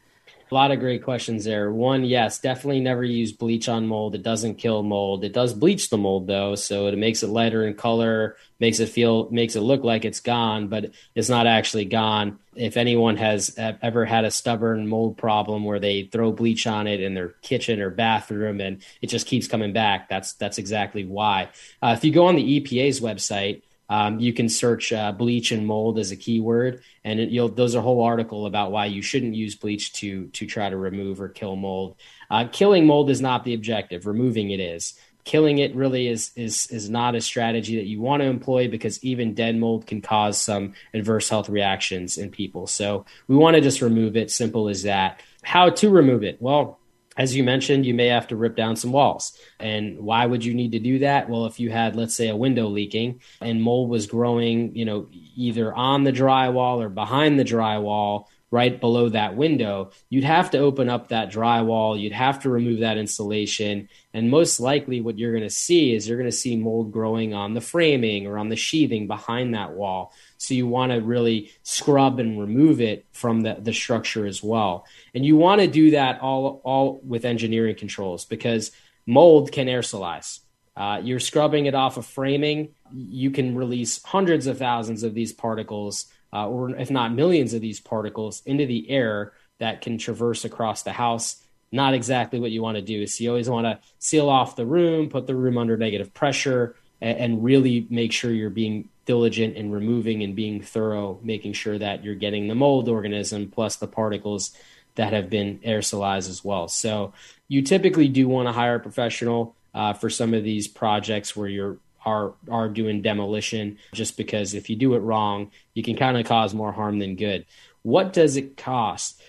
A 0.51 0.55
lot 0.55 0.73
of 0.73 0.81
great 0.81 1.05
questions 1.05 1.45
there. 1.45 1.73
One, 1.73 2.05
yes, 2.05 2.41
definitely 2.41 2.81
never 2.81 3.05
use 3.05 3.31
bleach 3.31 3.69
on 3.69 3.87
mold. 3.87 4.17
It 4.17 4.25
doesn't 4.25 4.57
kill 4.57 4.83
mold. 4.83 5.23
It 5.23 5.33
does 5.33 5.55
bleach 5.55 5.91
the 5.91 5.97
mold 5.97 6.27
though, 6.27 6.57
so 6.57 6.89
it 6.89 6.99
makes 6.99 7.23
it 7.23 7.29
lighter 7.29 7.65
in 7.65 7.75
color, 7.75 8.37
makes 8.59 8.81
it 8.81 8.89
feel 8.89 9.31
makes 9.31 9.55
it 9.55 9.61
look 9.61 9.85
like 9.85 10.05
it's 10.05 10.19
gone, 10.19 10.67
but 10.67 10.91
it's 11.15 11.29
not 11.29 11.47
actually 11.47 11.85
gone. 11.85 12.41
If 12.57 12.77
anyone 12.77 13.17
has 13.17 13.55
ever 13.57 14.05
had 14.05 14.25
a 14.25 14.31
stubborn 14.33 14.89
mold 14.89 15.17
problem 15.17 15.65
where 15.65 15.79
they 15.79 16.05
throw 16.11 16.33
bleach 16.33 16.67
on 16.67 16.89
it 16.89 17.01
in 17.01 17.15
their 17.15 17.29
kitchen 17.43 17.81
or 17.81 17.91
bathroom 17.91 18.61
and 18.61 18.83
it 19.01 19.07
just 19.07 19.29
keeps 19.29 19.47
coming 19.47 19.73
back, 19.73 20.09
that's 20.09 20.33
that's 20.33 20.59
exactly 20.59 21.05
why. 21.05 21.51
Uh, 21.81 21.95
if 21.97 22.05
you 22.05 22.13
go 22.13 22.27
on 22.27 22.35
the 22.35 22.61
EPA's 22.61 23.01
website, 23.01 23.63
um, 23.91 24.21
you 24.21 24.33
can 24.33 24.49
search 24.49 24.93
uh, 24.93 25.11
bleach 25.11 25.51
and 25.51 25.67
mold 25.67 25.99
as 25.99 26.13
a 26.13 26.17
keyword, 26.17 26.83
and 27.03 27.19
it, 27.19 27.31
you'll 27.31 27.49
those 27.49 27.75
are 27.75 27.81
a 27.81 27.83
whole 27.83 28.03
article 28.03 28.47
about 28.47 28.71
why 28.71 28.87
you 28.87 29.03
shouldn't 29.03 29.35
use 29.35 29.57
bleach 29.57 29.93
to 29.95 30.29
to 30.29 30.47
try 30.47 30.71
to 30.71 30.77
remove 30.77 31.21
or 31.21 31.29
kill 31.29 31.57
mold. 31.57 31.97
Uh, 32.31 32.47
killing 32.51 32.87
mold 32.87 33.11
is 33.11 33.21
not 33.21 33.43
the 33.43 33.53
objective; 33.53 34.07
removing 34.07 34.53
it 34.53 34.61
is. 34.61 34.95
Killing 35.25 35.59
it 35.59 35.75
really 35.75 36.07
is 36.07 36.31
is 36.37 36.69
is 36.69 36.89
not 36.89 37.17
a 37.17 37.21
strategy 37.21 37.77
that 37.77 37.87
you 37.87 38.01
want 38.01 38.23
to 38.23 38.29
employ 38.29 38.69
because 38.69 39.03
even 39.03 39.35
dead 39.35 39.57
mold 39.57 39.89
can 39.89 40.01
cause 40.01 40.41
some 40.41 40.75
adverse 40.95 41.29
health 41.29 41.49
reactions 41.49 42.17
in 42.17 42.31
people. 42.31 42.69
So 42.69 43.05
we 43.27 43.35
want 43.35 43.57
to 43.57 43.61
just 43.61 43.83
remove 43.83 44.17
it. 44.17 44.31
Simple 44.31 44.69
as 44.69 44.85
that. 44.85 45.21
How 45.43 45.69
to 45.69 45.91
remove 45.91 46.23
it? 46.23 46.41
Well, 46.41 46.80
as 47.21 47.37
you 47.37 47.45
mentioned, 47.45 47.85
you 47.85 47.93
may 47.93 48.07
have 48.07 48.29
to 48.29 48.35
rip 48.35 48.57
down 48.57 48.77
some 48.77 48.93
walls. 48.93 49.39
And 49.59 49.99
why 49.99 50.25
would 50.25 50.43
you 50.43 50.55
need 50.55 50.73
to 50.73 50.79
do 50.79 51.01
that? 51.01 51.29
Well, 51.29 51.45
if 51.45 51.61
you 51.61 51.69
had, 51.69 51.95
let's 51.95 52.15
say, 52.15 52.29
a 52.29 52.35
window 52.35 52.67
leaking 52.69 53.21
and 53.43 53.63
mold 53.63 53.91
was 53.91 54.07
growing, 54.07 54.75
you 54.75 54.87
know, 54.87 55.07
either 55.37 55.71
on 55.75 56.05
the 56.05 56.15
drywall 56.15 56.79
or 56.79 56.89
behind 56.89 57.39
the 57.39 57.45
drywall, 57.45 58.25
right 58.51 58.81
below 58.81 59.11
that 59.11 59.37
window, 59.37 59.91
you'd 60.09 60.25
have 60.25 60.51
to 60.53 60.59
open 60.59 60.89
up 60.89 61.09
that 61.09 61.31
drywall. 61.31 62.01
You'd 62.01 62.13
have 62.13 62.41
to 62.45 62.49
remove 62.49 62.81
that 62.81 62.97
insulation. 62.97 63.91
And 64.15 64.31
most 64.31 64.59
likely, 64.59 65.03
what 65.03 65.19
you're 65.19 65.33
going 65.33 65.45
to 65.45 65.51
see 65.51 65.95
is 65.95 66.09
you're 66.09 66.17
going 66.17 66.31
to 66.31 66.35
see 66.35 66.57
mold 66.57 66.91
growing 66.91 67.35
on 67.35 67.53
the 67.53 67.61
framing 67.61 68.29
or 68.29 68.39
on 68.39 68.49
the 68.49 68.57
sheathing 68.57 69.07
behind 69.09 69.55
that 69.55 69.73
wall. 69.73 70.15
So 70.41 70.55
you 70.55 70.67
want 70.67 70.91
to 70.91 71.03
really 71.03 71.53
scrub 71.63 72.19
and 72.19 72.41
remove 72.41 72.81
it 72.81 73.05
from 73.13 73.43
the, 73.43 73.59
the 73.61 73.75
structure 73.75 74.27
as 74.27 74.43
well. 74.43 74.87
And 75.15 75.25
you 75.25 75.37
want 75.37 75.61
to 75.61 75.67
do 75.67 75.91
that 75.91 76.23
all, 76.23 76.63
all 76.65 76.99
with 77.05 77.27
engineering 77.27 77.77
controls 77.77 78.25
because 78.25 78.73
mold 79.07 79.53
can 79.53 79.67
aerosolize. 79.67 80.41
Uh, 80.75 80.99
you're 81.05 81.21
scrubbing 81.21 81.67
it 81.67 81.75
off 81.75 81.99
of 81.99 82.07
framing. 82.07 82.71
You 82.91 83.31
can 83.31 83.55
release 83.55 84.03
hundreds 84.03 84.47
of 84.47 84.57
thousands 84.57 85.03
of 85.03 85.13
these 85.13 85.35
particles 85.35 86.07
uh, 86.33 86.49
or 86.49 86.71
if 86.71 86.91
not 86.91 87.13
millions 87.13 87.53
of 87.53 87.61
these 87.61 87.79
particles 87.79 88.41
into 88.47 88.65
the 88.65 88.89
air 88.89 89.35
that 89.59 89.83
can 89.83 89.99
traverse 89.99 90.47
across 90.47 90.85
the 90.85 90.93
house. 90.93 91.37
Not 91.71 91.93
exactly 91.93 92.41
what 92.41 92.51
you 92.51 92.63
want 92.63 92.77
to 92.77 92.83
do. 92.83 93.07
So 93.07 93.25
you 93.25 93.29
always 93.31 93.51
want 93.51 93.67
to 93.67 93.79
seal 93.99 94.31
off 94.31 94.57
the 94.57 94.65
room, 94.65 95.11
put 95.11 95.27
the 95.27 95.37
room 95.37 95.59
under 95.59 95.77
negative 95.77 96.15
pressure, 96.15 96.77
and, 97.03 97.19
and 97.19 97.45
really 97.45 97.87
make 97.91 98.13
sure 98.13 98.33
you're 98.33 98.49
being 98.49 98.89
diligent 99.11 99.57
in 99.57 99.73
removing 99.73 100.23
and 100.23 100.37
being 100.37 100.63
thorough, 100.63 101.19
making 101.21 101.53
sure 101.53 101.77
that 101.77 102.05
you're 102.05 102.15
getting 102.15 102.47
the 102.47 102.55
mold 102.55 102.89
organism 102.89 103.51
plus 103.51 103.75
the 103.75 103.89
particles 103.89 104.57
that 104.95 105.13
have 105.13 105.29
been 105.29 105.59
aerosolized 105.67 106.29
as 106.29 106.45
well. 106.45 106.69
So 106.69 107.13
you 107.49 107.63
typically 107.63 108.07
do 108.07 108.29
want 108.29 108.47
to 108.47 108.53
hire 108.53 108.77
a 108.77 108.81
professional 108.81 109.57
uh, 109.75 109.95
for 109.95 110.11
some 110.11 110.33
of 110.33 110.45
these 110.45 110.69
projects 110.69 111.35
where 111.35 111.49
you're 111.49 111.79
are 112.07 112.35
are 112.49 112.69
doing 112.69 113.03
demolition 113.03 113.79
just 113.93 114.17
because 114.17 114.55
if 114.55 114.71
you 114.71 114.77
do 114.77 114.95
it 114.95 115.01
wrong, 115.01 115.51
you 115.75 115.83
can 115.83 115.97
kind 115.97 116.17
of 116.17 116.25
cause 116.25 116.55
more 116.55 116.71
harm 116.71 117.01
than 117.01 117.17
good. 117.17 117.47
What 117.83 118.13
does 118.13 118.37
it 118.37 118.57
cost? 118.57 119.21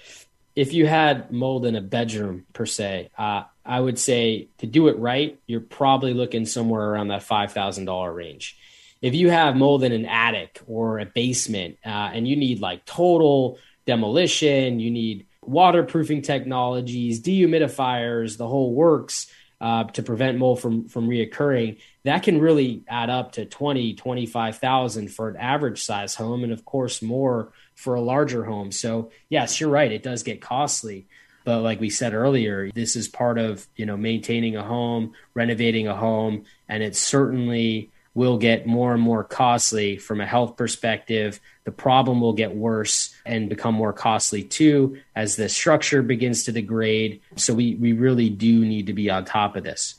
If 0.55 0.75
you 0.75 0.85
had 0.85 1.31
mold 1.31 1.65
in 1.65 1.75
a 1.75 1.81
bedroom 1.81 2.45
per 2.53 2.67
se, 2.67 3.09
uh, 3.17 3.45
I 3.65 3.79
would 3.79 3.97
say 3.97 4.47
to 4.59 4.67
do 4.67 4.89
it 4.89 4.97
right, 4.99 5.39
you're 5.47 5.59
probably 5.59 6.13
looking 6.13 6.45
somewhere 6.45 6.87
around 6.91 7.07
that 7.07 7.23
$5,000 7.23 8.15
range. 8.15 8.57
If 9.01 9.15
you 9.15 9.29
have 9.29 9.55
mold 9.55 9.83
in 9.83 9.91
an 9.91 10.05
attic 10.05 10.61
or 10.67 10.99
a 10.99 11.05
basement 11.05 11.77
uh, 11.85 12.11
and 12.13 12.27
you 12.27 12.35
need 12.35 12.59
like 12.59 12.85
total 12.85 13.57
demolition, 13.85 14.79
you 14.79 14.91
need 14.91 15.25
waterproofing 15.41 16.21
technologies, 16.21 17.21
dehumidifiers, 17.21 18.37
the 18.37 18.47
whole 18.47 18.73
works 18.73 19.27
uh, 19.59 19.83
to 19.85 20.01
prevent 20.03 20.37
mold 20.37 20.59
from 20.59 20.87
from 20.87 21.07
reoccurring, 21.07 21.79
that 22.03 22.23
can 22.23 22.41
really 22.41 22.83
add 22.87 23.09
up 23.09 23.33
to 23.33 23.45
20, 23.45 23.93
25,000 23.93 25.07
for 25.09 25.29
an 25.29 25.37
average 25.37 25.83
size 25.83 26.15
home 26.15 26.43
and 26.43 26.51
of 26.51 26.65
course 26.65 27.01
more 27.01 27.51
for 27.75 27.95
a 27.95 28.01
larger 28.01 28.43
home. 28.43 28.71
So, 28.71 29.11
yes, 29.29 29.59
you're 29.59 29.69
right, 29.69 29.91
it 29.91 30.03
does 30.03 30.23
get 30.23 30.41
costly. 30.41 31.07
But 31.43 31.61
like 31.61 31.79
we 31.79 31.89
said 31.89 32.13
earlier, 32.13 32.71
this 32.71 32.95
is 32.95 33.07
part 33.07 33.39
of, 33.39 33.67
you 33.75 33.85
know, 33.85 33.97
maintaining 33.97 34.55
a 34.55 34.63
home, 34.63 35.13
renovating 35.33 35.87
a 35.87 35.95
home, 35.95 36.45
and 36.67 36.83
it's 36.83 36.99
certainly 36.99 37.89
will 38.13 38.37
get 38.37 38.67
more 38.67 38.93
and 38.93 39.01
more 39.01 39.23
costly 39.23 39.97
from 39.97 40.19
a 40.19 40.25
health 40.25 40.57
perspective. 40.57 41.39
The 41.63 41.71
problem 41.71 42.19
will 42.19 42.33
get 42.33 42.55
worse 42.55 43.15
and 43.25 43.49
become 43.49 43.75
more 43.75 43.93
costly 43.93 44.43
too 44.43 44.97
as 45.15 45.35
the 45.35 45.47
structure 45.47 46.01
begins 46.01 46.43
to 46.43 46.51
degrade. 46.51 47.21
So 47.37 47.53
we, 47.53 47.75
we 47.75 47.93
really 47.93 48.29
do 48.29 48.65
need 48.65 48.87
to 48.87 48.93
be 48.93 49.09
on 49.09 49.25
top 49.25 49.55
of 49.55 49.63
this. 49.63 49.95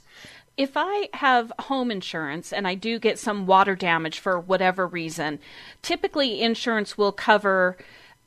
If 0.58 0.72
I 0.76 1.08
have 1.14 1.50
home 1.58 1.90
insurance 1.90 2.52
and 2.52 2.68
I 2.68 2.74
do 2.74 2.98
get 2.98 3.18
some 3.18 3.46
water 3.46 3.74
damage 3.74 4.18
for 4.18 4.38
whatever 4.38 4.86
reason, 4.86 5.38
typically 5.80 6.42
insurance 6.42 6.98
will 6.98 7.12
cover 7.12 7.78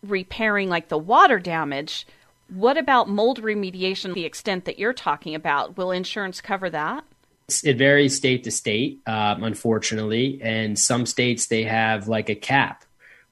repairing 0.02 0.68
like 0.70 0.90
the 0.90 0.98
water 0.98 1.40
damage. 1.40 2.08
What 2.50 2.78
about 2.78 3.10
mold 3.10 3.42
remediation, 3.44 4.16
the 4.16 4.26
extent 4.26 4.66
that 4.66 4.80
you're 4.80 4.94
talking 4.94 5.36
about? 5.36 5.78
Will 5.78 5.92
insurance 5.92 6.42
cover 6.42 6.70
that? 6.72 7.04
It 7.64 7.78
varies 7.78 8.16
state 8.16 8.44
to 8.46 8.52
state, 8.52 9.02
um, 9.06 9.44
unfortunately, 9.44 10.40
and 10.42 10.80
some 10.80 11.06
states 11.06 11.46
they 11.46 11.64
have 11.64 12.08
like 12.08 12.30
a 12.30 12.36
cap 12.36 12.84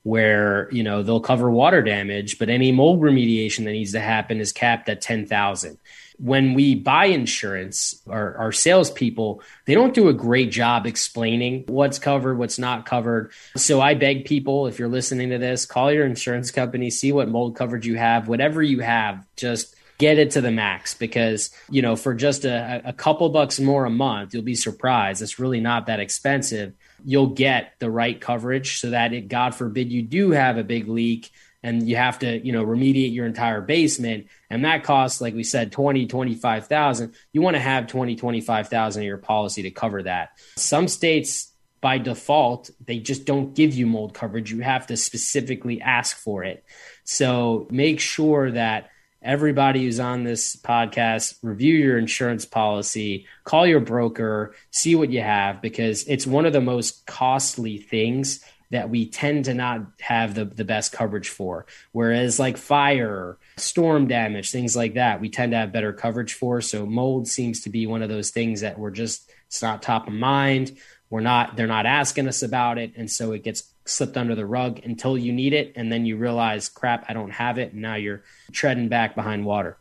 where 0.04 0.70
you 0.72 0.84
know 0.84 1.02
they'll 1.02 1.20
cover 1.20 1.50
water 1.50 1.82
damage, 1.82 2.38
but 2.38 2.50
any 2.50 2.72
mold 2.72 3.02
remediation 3.02 3.64
that 3.64 3.72
needs 3.72 3.94
to 3.94 4.00
happen 4.00 4.40
is 4.40 4.52
capped 4.52 4.88
at 4.88 5.02
ten 5.02 5.26
thousand. 5.26 5.80
When 6.20 6.54
we 6.54 6.76
buy 6.76 7.06
insurance, 7.06 8.04
our, 8.08 8.38
our 8.38 8.52
salespeople 8.52 9.42
they 9.66 9.74
don't 9.74 9.96
do 9.96 10.10
a 10.10 10.14
great 10.14 10.52
job 10.52 10.86
explaining 10.86 11.64
what's 11.68 11.98
covered, 11.98 12.38
what's 12.38 12.60
not 12.60 12.86
covered. 12.86 13.32
So 13.58 13.82
I 13.82 13.96
beg 13.96 14.26
people, 14.26 14.68
if 14.68 14.78
you're 14.78 14.90
listening 14.90 15.32
to 15.32 15.40
this, 15.40 15.66
call 15.66 15.92
your 15.92 16.06
insurance 16.06 16.52
company, 16.52 16.92
see 16.92 17.12
what 17.12 17.30
mold 17.30 17.56
coverage 17.56 17.88
you 17.88 17.98
have, 17.98 18.28
whatever 18.28 18.62
you 18.62 18.82
have, 18.82 19.26
just 19.36 19.73
get 19.98 20.18
it 20.18 20.32
to 20.32 20.42
the 20.42 20.52
max 20.52 20.94
because 20.94 21.52
you 21.70 21.82
know 21.82 21.96
for 21.96 22.14
just 22.14 22.46
a, 22.46 22.82
a 22.86 22.94
couple 22.94 23.30
bucks 23.30 23.60
more 23.60 23.86
a 23.86 23.90
month 23.90 24.34
you'll 24.34 24.44
be 24.44 24.56
surprised. 24.56 25.22
It's 25.22 25.40
really 25.40 25.60
not 25.60 25.88
that 25.88 26.00
expensive. 26.00 26.74
You'll 27.06 27.28
get 27.28 27.74
the 27.80 27.92
right 27.92 28.20
coverage 28.20 28.80
so 28.80 28.92
that 28.92 29.14
it 29.14 29.28
god 29.28 29.56
forbid 29.56 29.92
you 29.92 30.02
do 30.02 30.32
have 30.32 30.58
a 30.58 30.64
big 30.64 30.88
leak 30.88 31.32
and 31.62 31.88
you 31.88 31.96
have 31.96 32.20
to 32.20 32.46
you 32.46 32.52
know 32.52 32.66
remediate 32.66 33.14
your 33.14 33.26
entire 33.26 33.62
basement 33.62 34.28
and 34.50 34.66
that 34.66 34.84
costs 34.84 35.22
like 35.22 35.34
we 35.34 35.44
said 35.44 35.72
20 35.72 36.08
25000 36.08 37.14
you 37.32 37.42
want 37.42 37.56
to 37.56 37.62
have 37.62 37.88
20 37.88 38.16
25000 38.16 39.02
in 39.02 39.08
your 39.08 39.18
policy 39.18 39.64
to 39.64 39.72
cover 39.72 40.04
that. 40.04 40.32
Some 40.58 40.88
states 40.88 41.52
by 41.82 41.98
default 41.98 42.70
they 42.86 43.00
just 43.00 43.26
don't 43.26 43.54
give 43.54 43.74
you 43.74 43.86
mold 43.86 44.14
coverage. 44.14 44.52
You 44.52 44.62
have 44.62 44.88
to 44.88 44.98
specifically 44.98 45.82
ask 45.82 46.18
for 46.18 46.44
it. 46.44 46.64
So 47.04 47.68
make 47.70 48.00
sure 48.00 48.52
that 48.52 48.90
everybody 49.24 49.84
who's 49.84 50.00
on 50.00 50.24
this 50.24 50.56
podcast, 50.56 51.38
review 51.42 51.76
your 51.76 51.98
insurance 51.98 52.46
policy, 52.46 53.26
call 53.44 53.66
your 53.66 53.80
broker, 53.80 54.56
see 54.72 54.96
what 54.96 55.12
you 55.12 55.22
have, 55.22 55.62
because 55.62 56.04
it's 56.08 56.28
one 56.28 56.46
of 56.46 56.54
the 56.54 56.62
most 56.62 57.06
costly 57.06 57.78
things 57.78 58.44
that 58.72 58.90
we 58.90 59.06
tend 59.06 59.46
to 59.46 59.54
not 59.54 59.82
have 60.00 60.34
the, 60.34 60.46
the 60.46 60.66
best 60.66 60.92
coverage 60.92 61.30
for. 61.30 61.66
Whereas, 61.92 62.40
like 62.40 62.58
fire, 62.58 63.38
storm 63.58 64.08
damage, 64.08 64.52
things 64.52 64.76
like 64.76 64.96
that, 64.96 65.22
we 65.22 65.30
tend 65.30 65.52
to 65.52 65.58
have 65.58 65.72
better 65.72 65.94
coverage 65.94 66.34
for. 66.34 66.60
So, 66.60 66.86
mold 66.86 67.28
seems 67.28 67.62
to 67.62 67.70
be 67.70 67.86
one 67.86 68.02
of 68.02 68.10
those 68.10 68.32
things 68.32 68.62
that 68.62 68.80
we're 68.80 68.92
just, 68.92 69.30
it's 69.48 69.62
not 69.62 69.84
top 69.84 70.08
of 70.08 70.14
mind. 70.14 70.76
We're 71.12 71.20
not, 71.20 71.56
they're 71.56 71.68
not 71.68 71.86
asking 71.86 72.28
us 72.28 72.42
about 72.42 72.80
it. 72.80 72.94
And 72.98 73.12
so 73.12 73.34
it 73.34 73.44
gets 73.44 73.62
slipped 73.86 74.18
under 74.18 74.36
the 74.36 74.46
rug 74.46 74.80
until 74.84 75.18
you 75.18 75.34
need 75.34 75.54
it. 75.54 75.74
And 75.76 75.92
then 75.92 76.06
you 76.06 76.18
realize, 76.18 76.70
crap, 76.70 77.06
I 77.10 77.14
don't 77.14 77.32
have 77.32 77.58
it. 77.58 77.74
And 77.74 77.82
now 77.82 77.96
you're 77.96 78.24
treading 78.52 78.90
back 78.90 79.16
behind 79.16 79.46
water. 79.46 79.78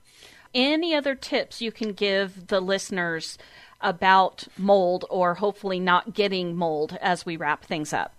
Any 0.55 0.95
other 0.95 1.15
tips 1.15 1.63
you 1.63 1.73
can 1.73 1.93
give 1.93 2.49
the 2.49 2.61
listeners 2.61 3.39
about 3.81 4.47
mold 4.57 5.05
or 5.11 5.35
hopefully 5.35 5.81
not 5.81 6.15
getting 6.15 6.55
mold 6.55 6.97
as 7.01 7.27
we 7.27 7.37
wrap 7.37 7.65
things 7.65 7.93
up? 7.93 8.15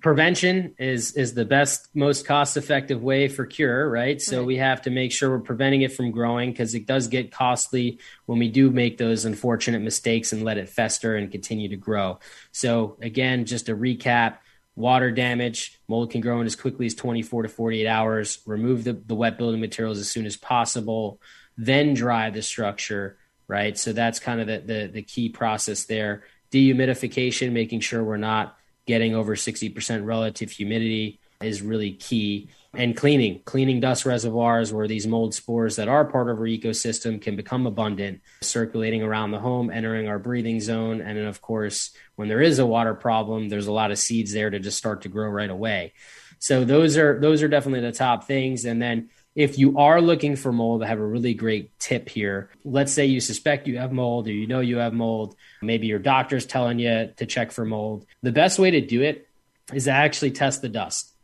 prevention 0.00 0.74
is 0.78 1.12
is 1.12 1.34
the 1.34 1.44
best 1.44 1.88
most 1.94 2.24
cost 2.24 2.56
effective 2.56 3.02
way 3.02 3.28
for 3.28 3.44
cure 3.44 3.88
right 3.88 4.22
so 4.22 4.38
right. 4.38 4.46
we 4.46 4.56
have 4.56 4.80
to 4.80 4.88
make 4.88 5.12
sure 5.12 5.30
we're 5.30 5.40
preventing 5.40 5.82
it 5.82 5.92
from 5.92 6.10
growing 6.10 6.50
because 6.50 6.74
it 6.74 6.86
does 6.86 7.08
get 7.08 7.30
costly 7.30 7.98
when 8.26 8.38
we 8.38 8.48
do 8.48 8.70
make 8.70 8.98
those 8.98 9.24
unfortunate 9.24 9.80
mistakes 9.80 10.32
and 10.32 10.42
let 10.42 10.56
it 10.56 10.68
fester 10.68 11.16
and 11.16 11.30
continue 11.30 11.68
to 11.68 11.76
grow 11.76 12.18
so 12.52 12.96
again 13.02 13.44
just 13.44 13.68
a 13.68 13.74
recap 13.74 14.38
water 14.80 15.10
damage. 15.10 15.78
Mold 15.86 16.10
can 16.10 16.20
grow 16.20 16.40
in 16.40 16.46
as 16.46 16.56
quickly 16.56 16.86
as 16.86 16.94
24 16.94 17.44
to 17.44 17.48
48 17.48 17.86
hours. 17.86 18.40
Remove 18.46 18.84
the, 18.84 18.94
the 18.94 19.14
wet 19.14 19.38
building 19.38 19.60
materials 19.60 19.98
as 19.98 20.10
soon 20.10 20.26
as 20.26 20.36
possible 20.36 21.20
then 21.62 21.92
dry 21.92 22.30
the 22.30 22.40
structure 22.40 23.18
right? 23.50 23.76
So 23.76 23.92
that's 23.92 24.20
kind 24.20 24.40
of 24.40 24.46
the, 24.46 24.58
the, 24.60 24.86
the 24.86 25.02
key 25.02 25.28
process 25.28 25.84
there. 25.84 26.22
Dehumidification 26.52 27.50
making 27.50 27.80
sure 27.80 28.02
we're 28.02 28.16
not 28.16 28.56
getting 28.86 29.16
over 29.16 29.34
60% 29.34 30.06
relative 30.06 30.52
humidity 30.52 31.18
is 31.42 31.60
really 31.60 31.92
key. 31.92 32.48
And 32.72 32.96
cleaning, 32.96 33.42
cleaning 33.44 33.80
dust 33.80 34.06
reservoirs 34.06 34.72
where 34.72 34.86
these 34.86 35.06
mold 35.06 35.34
spores 35.34 35.74
that 35.76 35.88
are 35.88 36.04
part 36.04 36.30
of 36.30 36.38
our 36.38 36.44
ecosystem 36.44 37.20
can 37.20 37.34
become 37.34 37.66
abundant, 37.66 38.20
circulating 38.42 39.02
around 39.02 39.32
the 39.32 39.40
home, 39.40 39.70
entering 39.70 40.08
our 40.08 40.20
breathing 40.20 40.60
zone. 40.60 41.00
And 41.00 41.18
then, 41.18 41.26
of 41.26 41.42
course, 41.42 41.90
when 42.14 42.28
there 42.28 42.40
is 42.40 42.60
a 42.60 42.66
water 42.66 42.94
problem, 42.94 43.48
there's 43.48 43.66
a 43.66 43.72
lot 43.72 43.90
of 43.90 43.98
seeds 43.98 44.32
there 44.32 44.50
to 44.50 44.60
just 44.60 44.78
start 44.78 45.02
to 45.02 45.08
grow 45.08 45.28
right 45.28 45.50
away. 45.50 45.94
So 46.38 46.64
those 46.64 46.96
are 46.96 47.20
those 47.20 47.42
are 47.42 47.48
definitely 47.48 47.80
the 47.80 47.92
top 47.92 48.24
things. 48.24 48.64
And 48.64 48.80
then 48.80 49.10
if 49.34 49.58
you 49.58 49.78
are 49.78 50.00
looking 50.00 50.36
for 50.36 50.52
mold, 50.52 50.82
I 50.82 50.86
have 50.86 50.98
a 50.98 51.06
really 51.06 51.34
great 51.34 51.78
tip 51.78 52.08
here. 52.08 52.50
Let's 52.64 52.92
say 52.92 53.06
you 53.06 53.20
suspect 53.20 53.68
you 53.68 53.78
have 53.78 53.92
mold 53.92 54.26
or 54.26 54.32
you 54.32 54.46
know 54.46 54.60
you 54.60 54.78
have 54.78 54.92
mold. 54.92 55.36
Maybe 55.60 55.86
your 55.86 55.98
doctor's 55.98 56.46
telling 56.46 56.78
you 56.78 57.12
to 57.16 57.26
check 57.26 57.52
for 57.52 57.64
mold. 57.64 58.06
The 58.22 58.32
best 58.32 58.58
way 58.58 58.72
to 58.72 58.80
do 58.80 59.02
it 59.02 59.28
is 59.72 59.84
to 59.84 59.92
actually 59.92 60.32
test 60.32 60.62
the 60.62 60.68
dust. 60.68 61.14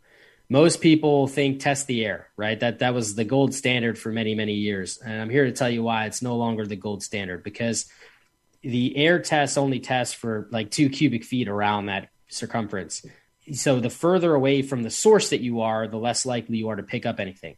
Most 0.49 0.81
people 0.81 1.27
think 1.27 1.61
test 1.61 1.87
the 1.87 2.05
air, 2.05 2.29
right? 2.37 2.59
That 2.59 2.79
that 2.79 2.95
was 2.95 3.15
the 3.15 3.25
gold 3.25 3.53
standard 3.55 3.99
for 3.99 4.13
many, 4.13 4.35
many 4.35 4.55
years. 4.55 4.99
And 4.99 5.21
I'm 5.21 5.31
here 5.31 5.45
to 5.45 5.53
tell 5.53 5.69
you 5.69 5.83
why 5.83 6.07
it's 6.07 6.23
no 6.23 6.37
longer 6.37 6.67
the 6.67 6.77
gold 6.77 7.03
standard 7.03 7.43
because 7.43 7.87
the 8.63 8.97
air 8.97 9.19
test 9.19 9.59
only 9.59 9.81
tests 9.81 10.15
for 10.15 10.49
like 10.51 10.71
two 10.71 10.89
cubic 10.89 11.25
feet 11.25 11.49
around 11.49 11.87
that 11.87 12.11
circumference. 12.29 13.05
So 13.53 13.81
the 13.81 13.91
further 13.91 14.35
away 14.35 14.63
from 14.63 14.83
the 14.83 14.91
source 14.91 15.31
that 15.31 15.41
you 15.41 15.61
are, 15.63 15.87
the 15.89 15.99
less 15.99 16.25
likely 16.27 16.59
you 16.59 16.69
are 16.69 16.77
to 16.77 16.83
pick 16.83 17.07
up 17.07 17.21
anything. 17.21 17.57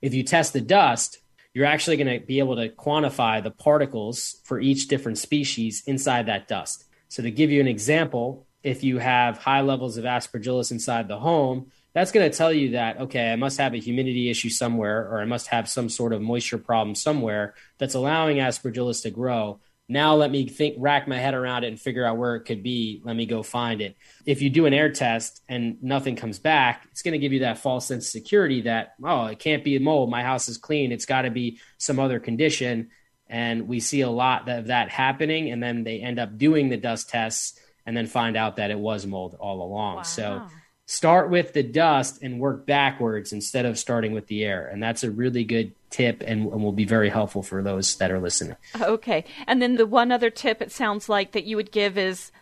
If 0.00 0.14
you 0.14 0.22
test 0.22 0.52
the 0.52 0.60
dust, 0.60 1.18
you're 1.52 1.66
actually 1.66 1.96
going 1.96 2.20
to 2.20 2.24
be 2.24 2.38
able 2.38 2.56
to 2.56 2.68
quantify 2.68 3.42
the 3.42 3.50
particles 3.50 4.40
for 4.44 4.60
each 4.60 4.88
different 4.88 5.18
species 5.18 5.82
inside 5.86 6.26
that 6.26 6.48
dust. 6.48 6.84
So, 7.08 7.22
to 7.22 7.30
give 7.30 7.50
you 7.50 7.60
an 7.60 7.66
example, 7.66 8.46
if 8.62 8.84
you 8.84 8.98
have 8.98 9.38
high 9.38 9.62
levels 9.62 9.96
of 9.96 10.04
aspergillus 10.04 10.70
inside 10.70 11.08
the 11.08 11.18
home, 11.18 11.72
that's 11.92 12.12
going 12.12 12.30
to 12.30 12.36
tell 12.36 12.52
you 12.52 12.72
that, 12.72 13.00
okay, 13.00 13.32
I 13.32 13.36
must 13.36 13.58
have 13.58 13.74
a 13.74 13.78
humidity 13.78 14.30
issue 14.30 14.50
somewhere, 14.50 15.08
or 15.10 15.20
I 15.20 15.24
must 15.24 15.48
have 15.48 15.68
some 15.68 15.88
sort 15.88 16.12
of 16.12 16.22
moisture 16.22 16.58
problem 16.58 16.94
somewhere 16.94 17.54
that's 17.78 17.94
allowing 17.94 18.36
aspergillus 18.36 19.02
to 19.02 19.10
grow. 19.10 19.60
Now 19.88 20.14
let 20.14 20.30
me 20.30 20.46
think, 20.46 20.76
rack 20.78 21.08
my 21.08 21.18
head 21.18 21.34
around 21.34 21.64
it 21.64 21.68
and 21.68 21.80
figure 21.80 22.04
out 22.04 22.16
where 22.16 22.36
it 22.36 22.42
could 22.42 22.62
be. 22.62 23.02
Let 23.04 23.16
me 23.16 23.26
go 23.26 23.42
find 23.42 23.80
it. 23.80 23.96
If 24.24 24.40
you 24.40 24.48
do 24.48 24.66
an 24.66 24.72
air 24.72 24.92
test 24.92 25.42
and 25.48 25.82
nothing 25.82 26.14
comes 26.14 26.38
back, 26.38 26.86
it's 26.92 27.02
going 27.02 27.12
to 27.12 27.18
give 27.18 27.32
you 27.32 27.40
that 27.40 27.58
false 27.58 27.86
sense 27.86 28.06
of 28.06 28.10
security 28.10 28.60
that, 28.62 28.94
oh, 29.02 29.26
it 29.26 29.40
can't 29.40 29.64
be 29.64 29.76
mold. 29.80 30.08
My 30.08 30.22
house 30.22 30.48
is 30.48 30.58
clean. 30.58 30.92
It's 30.92 31.06
got 31.06 31.22
to 31.22 31.30
be 31.30 31.58
some 31.76 31.98
other 31.98 32.20
condition. 32.20 32.90
And 33.26 33.66
we 33.66 33.80
see 33.80 34.02
a 34.02 34.10
lot 34.10 34.48
of 34.48 34.68
that 34.68 34.90
happening. 34.90 35.50
And 35.50 35.60
then 35.60 35.82
they 35.82 35.98
end 35.98 36.20
up 36.20 36.38
doing 36.38 36.68
the 36.68 36.76
dust 36.76 37.08
tests 37.08 37.58
and 37.84 37.96
then 37.96 38.06
find 38.06 38.36
out 38.36 38.56
that 38.56 38.70
it 38.70 38.78
was 38.78 39.06
mold 39.06 39.36
all 39.40 39.60
along. 39.60 39.96
Wow. 39.96 40.02
So 40.02 40.46
start 40.90 41.30
with 41.30 41.52
the 41.52 41.62
dust 41.62 42.20
and 42.20 42.40
work 42.40 42.66
backwards 42.66 43.32
instead 43.32 43.64
of 43.64 43.78
starting 43.78 44.12
with 44.12 44.26
the 44.26 44.44
air. 44.44 44.66
And 44.66 44.82
that's 44.82 45.04
a 45.04 45.10
really 45.10 45.44
good 45.44 45.72
tip 45.88 46.20
and, 46.26 46.52
and, 46.52 46.64
will 46.64 46.72
be 46.72 46.84
very 46.84 47.08
helpful 47.08 47.44
for 47.44 47.62
those 47.62 47.94
that 47.98 48.10
are 48.10 48.18
listening. 48.18 48.56
Okay. 48.80 49.24
And 49.46 49.62
then 49.62 49.76
the 49.76 49.86
one 49.86 50.10
other 50.10 50.30
tip 50.30 50.60
it 50.60 50.72
sounds 50.72 51.08
like 51.08 51.30
that 51.30 51.44
you 51.44 51.54
would 51.54 51.70
give 51.70 51.96
is 51.96 52.32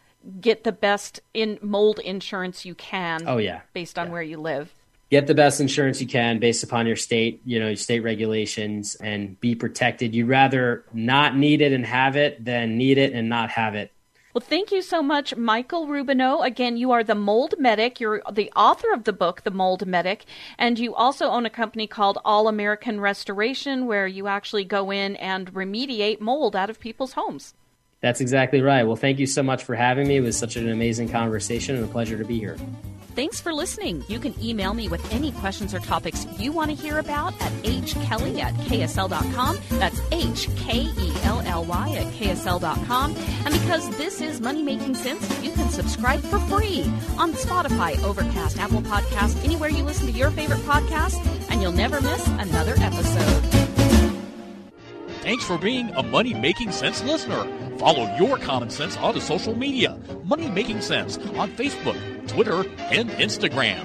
get 0.40 0.64
the 0.64 0.72
best 0.72 1.20
in 1.34 1.58
mold 1.60 1.98
insurance 1.98 2.64
you 2.64 2.74
can. 2.74 3.28
Oh 3.28 3.36
yeah. 3.36 3.60
Based 3.74 3.98
on 3.98 4.06
yeah. 4.06 4.12
where 4.14 4.22
you 4.22 4.38
live. 4.38 4.72
get 5.10 5.26
the 5.26 5.34
best 5.34 5.60
insurance 5.60 6.00
you 6.00 6.06
can 6.06 6.38
based 6.38 6.64
upon 6.64 6.86
your 6.86 6.96
state, 6.96 7.42
you 7.44 7.60
know, 7.60 7.74
state 7.74 8.00
regulations 8.00 8.94
and 8.94 9.38
be 9.40 9.54
protected. 9.54 10.14
You'd 10.14 10.26
rather 10.26 10.86
not 10.94 11.36
need 11.36 11.60
it 11.60 11.74
and 11.74 11.84
have 11.84 12.16
it 12.16 12.42
than 12.42 12.78
need 12.78 12.96
it 12.96 13.12
and 13.12 13.28
not 13.28 13.50
have 13.50 13.74
it. 13.74 13.92
Well, 14.38 14.46
thank 14.48 14.70
you 14.70 14.82
so 14.82 15.02
much, 15.02 15.34
Michael 15.34 15.88
Rubino. 15.88 16.46
Again, 16.46 16.76
you 16.76 16.92
are 16.92 17.02
the 17.02 17.16
mold 17.16 17.56
medic. 17.58 17.98
You're 17.98 18.22
the 18.30 18.52
author 18.54 18.92
of 18.92 19.02
the 19.02 19.12
book, 19.12 19.42
The 19.42 19.50
Mold 19.50 19.84
Medic, 19.84 20.26
and 20.56 20.78
you 20.78 20.94
also 20.94 21.26
own 21.26 21.44
a 21.44 21.50
company 21.50 21.88
called 21.88 22.18
All 22.24 22.46
American 22.46 23.00
Restoration, 23.00 23.88
where 23.88 24.06
you 24.06 24.28
actually 24.28 24.62
go 24.62 24.92
in 24.92 25.16
and 25.16 25.52
remediate 25.52 26.20
mold 26.20 26.54
out 26.54 26.70
of 26.70 26.78
people's 26.78 27.14
homes. 27.14 27.54
That's 28.00 28.20
exactly 28.20 28.60
right. 28.60 28.84
Well, 28.84 28.96
thank 28.96 29.18
you 29.18 29.26
so 29.26 29.42
much 29.42 29.64
for 29.64 29.74
having 29.74 30.06
me. 30.06 30.16
It 30.16 30.20
was 30.20 30.36
such 30.36 30.56
an 30.56 30.68
amazing 30.68 31.08
conversation 31.08 31.76
and 31.76 31.84
a 31.84 31.88
pleasure 31.88 32.16
to 32.16 32.24
be 32.24 32.38
here. 32.38 32.56
Thanks 33.18 33.40
for 33.40 33.52
listening. 33.52 34.04
You 34.06 34.20
can 34.20 34.32
email 34.40 34.74
me 34.74 34.88
with 34.88 35.12
any 35.12 35.32
questions 35.32 35.74
or 35.74 35.80
topics 35.80 36.24
you 36.38 36.52
want 36.52 36.70
to 36.70 36.76
hear 36.76 37.00
about 37.00 37.32
at 37.42 37.50
hkelly 37.64 38.38
at 38.38 38.54
ksl.com. 38.54 39.58
That's 39.70 40.00
H 40.12 40.48
K 40.56 40.82
E 40.82 41.12
L 41.24 41.40
L 41.44 41.64
Y 41.64 41.96
at 41.96 42.12
ksl.com. 42.12 43.16
And 43.44 43.52
because 43.54 43.90
this 43.96 44.20
is 44.20 44.40
Money 44.40 44.62
Making 44.62 44.94
Sense, 44.94 45.42
you 45.42 45.50
can 45.50 45.68
subscribe 45.68 46.20
for 46.20 46.38
free 46.38 46.84
on 47.18 47.32
Spotify, 47.32 48.00
Overcast, 48.04 48.60
Apple 48.60 48.82
Podcast, 48.82 49.42
anywhere 49.44 49.70
you 49.70 49.82
listen 49.82 50.06
to 50.06 50.12
your 50.12 50.30
favorite 50.30 50.60
podcast, 50.60 51.16
and 51.50 51.60
you'll 51.60 51.72
never 51.72 52.00
miss 52.00 52.24
another 52.28 52.74
episode. 52.78 53.42
Thanks 55.22 55.44
for 55.44 55.58
being 55.58 55.90
a 55.96 56.04
Money 56.04 56.34
Making 56.34 56.70
Sense 56.70 57.02
listener. 57.02 57.67
Follow 57.78 58.12
your 58.16 58.38
common 58.38 58.70
sense 58.70 58.96
onto 58.96 59.20
social 59.20 59.56
media. 59.56 59.96
Money 60.24 60.50
Making 60.50 60.80
Sense 60.80 61.16
on 61.36 61.50
Facebook, 61.52 61.96
Twitter, 62.26 62.64
and 62.90 63.08
Instagram. 63.10 63.78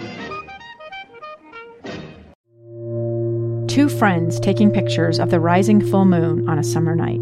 Two 3.67 3.89
friends 3.89 4.39
taking 4.39 4.71
pictures 4.71 5.19
of 5.19 5.29
the 5.29 5.39
rising 5.39 5.79
full 5.79 6.05
moon 6.05 6.49
on 6.49 6.57
a 6.57 6.63
summer 6.63 6.95
night. 6.95 7.21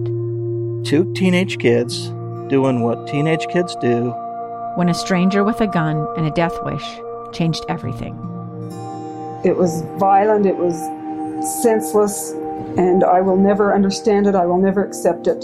Two 0.86 1.12
teenage 1.14 1.60
kids 1.60 2.08
doing 2.48 2.84
what 2.84 3.06
teenage 3.06 3.48
kids 3.48 3.76
do. 3.82 4.10
When 4.76 4.88
a 4.88 4.94
stranger 4.94 5.44
with 5.44 5.60
a 5.60 5.68
gun 5.68 6.08
and 6.16 6.26
a 6.26 6.32
death 6.32 6.58
wish 6.64 6.86
changed 7.34 7.66
everything. 7.68 8.14
It 9.44 9.58
was 9.58 9.82
violent, 10.00 10.46
it 10.46 10.56
was 10.56 10.76
senseless, 11.62 12.32
and 12.78 13.04
I 13.04 13.20
will 13.20 13.38
never 13.38 13.76
understand 13.76 14.28
it. 14.28 14.36
I 14.36 14.46
will 14.46 14.60
never 14.60 14.86
accept 14.86 15.28
it. 15.28 15.44